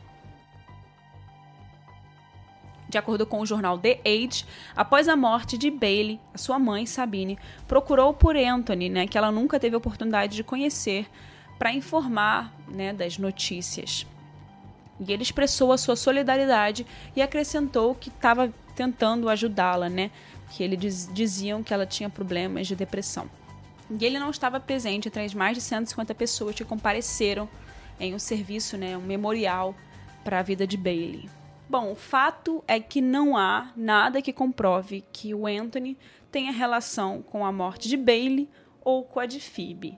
De 2.90 2.98
acordo 2.98 3.26
com 3.26 3.42
o 3.42 3.46
jornal 3.46 3.78
The 3.78 4.00
Age, 4.06 4.46
após 4.76 5.08
a 5.08 5.16
morte 5.16 5.58
de 5.58 5.70
Bailey, 5.70 6.20
a 6.34 6.38
sua 6.38 6.58
mãe, 6.58 6.86
Sabine, 6.86 7.38
procurou 7.68 8.14
por 8.14 8.36
Anthony, 8.38 8.90
né, 8.90 9.08
que 9.08 9.18
ela 9.18 9.32
nunca 9.32 9.60
teve 9.60 9.76
oportunidade 9.76 10.36
de 10.36 10.44
conhecer, 10.44 11.08
para 11.58 11.74
informar 11.74 12.54
né, 12.68 12.94
das 12.94 13.18
notícias. 13.18 14.06
E 15.00 15.12
ele 15.12 15.24
expressou 15.24 15.72
a 15.72 15.78
sua 15.78 15.96
solidariedade 15.96 16.86
e 17.16 17.22
acrescentou 17.22 17.96
que 17.96 18.10
estava 18.10 18.54
tentando 18.76 19.28
ajudá-la, 19.28 19.90
né? 19.90 20.12
que 20.52 20.64
eles 20.64 20.80
diz, 20.80 21.10
diziam 21.12 21.62
que 21.64 21.74
ela 21.74 21.86
tinha 21.86 22.10
problemas 22.10 22.68
de 22.68 22.76
depressão. 22.76 23.30
E 23.90 24.06
ele 24.06 24.20
não 24.20 24.30
estava 24.30 24.60
presente 24.60 25.08
entre 25.08 25.24
as 25.24 25.34
mais 25.34 25.56
de 25.56 25.62
150 25.62 26.14
pessoas 26.16 26.56
que 26.56 26.64
compareceram 26.64 27.48
em 28.00 28.14
um 28.14 28.20
serviço, 28.20 28.78
né, 28.78 28.98
um 28.98 29.02
memorial 29.02 29.76
para 30.24 30.40
a 30.40 30.42
vida 30.42 30.68
de 30.68 30.78
Bailey. 30.78 31.30
Bom, 31.70 31.92
o 31.92 31.96
fato 31.96 32.64
é 32.66 32.80
que 32.80 33.02
não 33.02 33.36
há 33.36 33.74
nada 33.76 34.22
que 34.22 34.32
comprove 34.32 35.04
que 35.12 35.34
o 35.34 35.46
Anthony 35.46 35.98
tenha 36.32 36.52
relação 36.52 37.22
com 37.22 37.46
a 37.46 37.52
morte 37.52 37.90
de 37.90 37.98
Bailey 37.98 38.50
ou 38.82 39.04
com 39.04 39.20
a 39.20 39.26
de 39.26 39.42
Phoebe. 39.42 39.98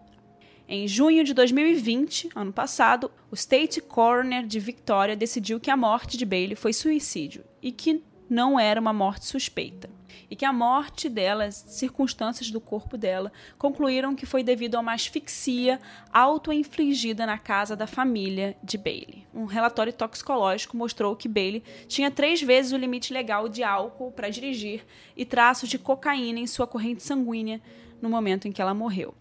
Em 0.67 0.87
junho 0.87 1.23
de 1.23 1.33
2020, 1.33 2.29
ano 2.35 2.51
passado, 2.51 3.11
o 3.29 3.35
State 3.35 3.81
Coroner 3.81 4.45
de 4.45 4.59
Victoria 4.59 5.15
decidiu 5.15 5.59
que 5.59 5.69
a 5.69 5.77
morte 5.77 6.17
de 6.17 6.25
Bailey 6.25 6.55
foi 6.55 6.73
suicídio 6.73 7.43
e 7.61 7.71
que 7.71 8.03
não 8.27 8.59
era 8.59 8.81
uma 8.81 8.93
morte 8.93 9.25
suspeita 9.25 9.98
e 10.29 10.35
que 10.35 10.45
a 10.45 10.53
morte 10.53 11.09
dela, 11.09 11.45
as 11.45 11.55
circunstâncias 11.55 12.51
do 12.51 12.59
corpo 12.59 12.97
dela, 12.97 13.31
concluíram 13.57 14.15
que 14.15 14.25
foi 14.25 14.43
devido 14.43 14.75
a 14.75 14.79
uma 14.79 14.93
asfixia 14.93 15.79
auto-infligida 16.11 17.25
na 17.25 17.37
casa 17.37 17.75
da 17.75 17.87
família 17.87 18.55
de 18.63 18.77
Bailey. 18.77 19.27
Um 19.33 19.45
relatório 19.45 19.93
toxicológico 19.93 20.77
mostrou 20.77 21.15
que 21.15 21.27
Bailey 21.27 21.63
tinha 21.87 22.11
três 22.11 22.41
vezes 22.41 22.71
o 22.71 22.77
limite 22.77 23.13
legal 23.13 23.47
de 23.49 23.63
álcool 23.63 24.11
para 24.11 24.29
dirigir 24.29 24.85
e 25.15 25.25
traços 25.25 25.69
de 25.69 25.79
cocaína 25.79 26.39
em 26.39 26.47
sua 26.47 26.67
corrente 26.67 27.03
sanguínea 27.03 27.61
no 28.01 28.09
momento 28.09 28.47
em 28.47 28.51
que 28.51 28.61
ela 28.61 28.73
morreu. 28.73 29.13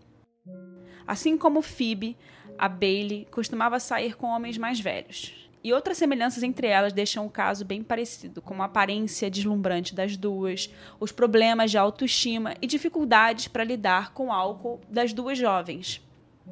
Assim 1.07 1.38
como 1.38 1.62
Phoebe, 1.62 2.16
a 2.59 2.68
Bailey 2.68 3.27
costumava 3.31 3.81
sair 3.81 4.16
com 4.16 4.27
homens 4.27 4.59
mais 4.59 4.81
velhos. 4.81 5.47
E 5.68 5.72
outras 5.74 5.98
semelhanças 5.98 6.42
entre 6.42 6.66
elas 6.66 6.94
deixam 6.94 7.26
o 7.26 7.31
caso 7.31 7.62
bem 7.62 7.83
parecido, 7.83 8.40
como 8.40 8.62
a 8.62 8.64
aparência 8.64 9.31
deslumbrante 9.31 9.94
das 9.94 10.16
duas, 10.16 10.70
os 10.98 11.12
problemas 11.12 11.70
de 11.70 11.76
autoestima 11.76 12.54
e 12.62 12.66
dificuldades 12.66 13.48
para 13.48 13.64
lidar 13.64 14.14
com 14.14 14.28
o 14.28 14.33
álcool 14.33 14.81
das 14.88 15.12
duas 15.12 15.37
jovens. 15.37 16.00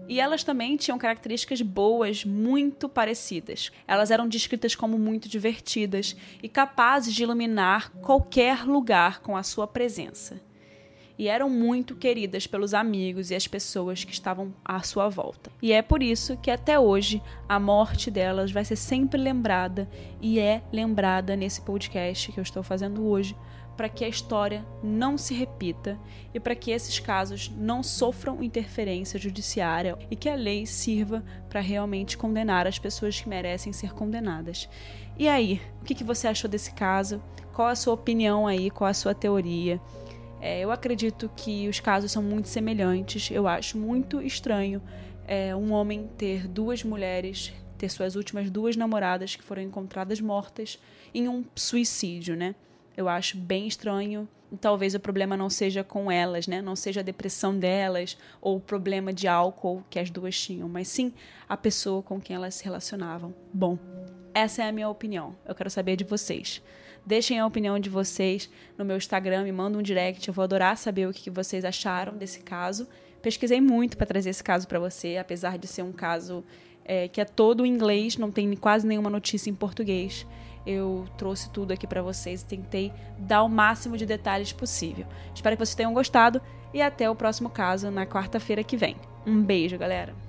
E 0.06 0.20
elas 0.20 0.44
também 0.44 0.76
tinham 0.76 0.98
características 0.98 1.62
boas 1.62 2.26
muito 2.26 2.90
parecidas. 2.90 3.72
Elas 3.88 4.10
eram 4.10 4.28
descritas 4.28 4.74
como 4.74 4.98
muito 4.98 5.30
divertidas 5.30 6.14
e 6.42 6.46
capazes 6.46 7.14
de 7.14 7.22
iluminar 7.22 7.90
qualquer 8.02 8.64
lugar 8.66 9.22
com 9.22 9.34
a 9.34 9.42
sua 9.42 9.66
presença 9.66 10.38
e 11.18 11.28
eram 11.28 11.48
muito 11.48 11.94
queridas 11.94 12.46
pelos 12.46 12.74
amigos 12.74 13.30
e 13.30 13.34
as 13.34 13.46
pessoas 13.46 14.04
que 14.04 14.12
estavam 14.12 14.52
à 14.64 14.82
sua 14.82 15.08
volta. 15.08 15.50
E 15.62 15.72
é 15.72 15.82
por 15.82 16.02
isso 16.02 16.36
que 16.36 16.50
até 16.50 16.78
hoje 16.78 17.22
a 17.48 17.58
morte 17.58 18.10
delas 18.10 18.52
vai 18.52 18.64
ser 18.64 18.76
sempre 18.76 19.20
lembrada 19.20 19.88
e 20.20 20.38
é 20.38 20.62
lembrada 20.72 21.36
nesse 21.36 21.60
podcast 21.62 22.32
que 22.32 22.38
eu 22.38 22.42
estou 22.42 22.62
fazendo 22.62 23.06
hoje 23.06 23.36
para 23.76 23.88
que 23.88 24.04
a 24.04 24.08
história 24.08 24.64
não 24.82 25.18
se 25.18 25.34
repita 25.34 25.98
e 26.32 26.40
para 26.40 26.54
que 26.54 26.70
esses 26.70 26.98
casos 26.98 27.52
não 27.54 27.82
sofram 27.82 28.42
interferência 28.42 29.20
judiciária 29.20 29.98
e 30.10 30.16
que 30.16 30.28
a 30.28 30.34
lei 30.34 30.64
sirva 30.64 31.22
para 31.48 31.60
realmente 31.60 32.16
condenar 32.16 32.66
as 32.66 32.78
pessoas 32.78 33.20
que 33.20 33.28
merecem 33.28 33.72
ser 33.72 33.92
condenadas. 33.92 34.68
E 35.18 35.28
aí, 35.28 35.60
o 35.80 35.84
que, 35.84 36.02
você 36.02 36.26
achou 36.26 36.50
desse 36.50 36.72
caso? 36.72 37.22
Qual 37.52 37.68
a 37.68 37.74
sua 37.74 37.94
opinião 37.94 38.46
aí? 38.46 38.70
Qual 38.70 38.88
a 38.88 38.94
sua 38.94 39.14
teoria? 39.14 39.80
É, 40.40 40.60
eu 40.60 40.70
acredito 40.70 41.30
que 41.34 41.68
os 41.68 41.80
casos 41.80 42.12
são 42.12 42.22
muito 42.22 42.48
semelhantes. 42.48 43.30
Eu 43.30 43.48
acho 43.48 43.78
muito 43.78 44.20
estranho 44.20 44.82
é, 45.26 45.54
um 45.54 45.72
homem 45.72 46.08
ter 46.16 46.46
duas 46.46 46.82
mulheres, 46.82 47.52
ter 47.76 47.88
suas 47.88 48.16
últimas 48.16 48.50
duas 48.50 48.76
namoradas 48.76 49.34
que 49.34 49.42
foram 49.42 49.62
encontradas 49.62 50.20
mortas 50.20 50.78
em 51.14 51.28
um 51.28 51.44
suicídio, 51.54 52.36
né? 52.36 52.54
Eu 52.96 53.08
acho 53.08 53.36
bem 53.36 53.66
estranho. 53.66 54.28
Talvez 54.60 54.94
o 54.94 55.00
problema 55.00 55.36
não 55.36 55.50
seja 55.50 55.82
com 55.82 56.10
elas, 56.10 56.46
né? 56.46 56.62
Não 56.62 56.76
seja 56.76 57.00
a 57.00 57.02
depressão 57.02 57.58
delas 57.58 58.16
ou 58.40 58.56
o 58.56 58.60
problema 58.60 59.12
de 59.12 59.26
álcool 59.26 59.82
que 59.90 59.98
as 59.98 60.08
duas 60.08 60.38
tinham, 60.40 60.68
mas 60.68 60.88
sim 60.88 61.12
a 61.48 61.56
pessoa 61.56 62.02
com 62.02 62.20
quem 62.20 62.36
elas 62.36 62.54
se 62.54 62.64
relacionavam. 62.64 63.34
Bom, 63.52 63.76
essa 64.36 64.62
é 64.62 64.68
a 64.68 64.72
minha 64.72 64.86
opinião. 64.86 65.34
Eu 65.46 65.54
quero 65.54 65.70
saber 65.70 65.96
de 65.96 66.04
vocês. 66.04 66.62
Deixem 67.06 67.40
a 67.40 67.46
opinião 67.46 67.78
de 67.78 67.88
vocês 67.88 68.50
no 68.76 68.84
meu 68.84 68.98
Instagram, 68.98 69.44
me 69.44 69.52
mandem 69.52 69.78
um 69.78 69.82
direct. 69.82 70.28
Eu 70.28 70.34
vou 70.34 70.42
adorar 70.42 70.76
saber 70.76 71.08
o 71.08 71.12
que 71.12 71.30
vocês 71.30 71.64
acharam 71.64 72.14
desse 72.18 72.40
caso. 72.40 72.86
Pesquisei 73.22 73.62
muito 73.62 73.96
para 73.96 74.04
trazer 74.06 74.28
esse 74.28 74.44
caso 74.44 74.68
para 74.68 74.78
você, 74.78 75.16
apesar 75.16 75.56
de 75.56 75.66
ser 75.66 75.80
um 75.80 75.90
caso 75.90 76.44
é, 76.84 77.08
que 77.08 77.18
é 77.18 77.24
todo 77.24 77.64
em 77.64 77.70
inglês, 77.70 78.18
não 78.18 78.30
tem 78.30 78.54
quase 78.56 78.86
nenhuma 78.86 79.08
notícia 79.08 79.48
em 79.48 79.54
português. 79.54 80.26
Eu 80.66 81.06
trouxe 81.16 81.48
tudo 81.48 81.72
aqui 81.72 81.86
para 81.86 82.02
vocês 82.02 82.42
e 82.42 82.44
tentei 82.44 82.92
dar 83.18 83.42
o 83.42 83.48
máximo 83.48 83.96
de 83.96 84.04
detalhes 84.04 84.52
possível. 84.52 85.06
Espero 85.34 85.56
que 85.56 85.64
vocês 85.64 85.74
tenham 85.74 85.94
gostado 85.94 86.42
e 86.74 86.82
até 86.82 87.08
o 87.08 87.16
próximo 87.16 87.48
caso 87.48 87.90
na 87.90 88.04
quarta-feira 88.04 88.62
que 88.62 88.76
vem. 88.76 88.96
Um 89.26 89.42
beijo, 89.42 89.78
galera! 89.78 90.25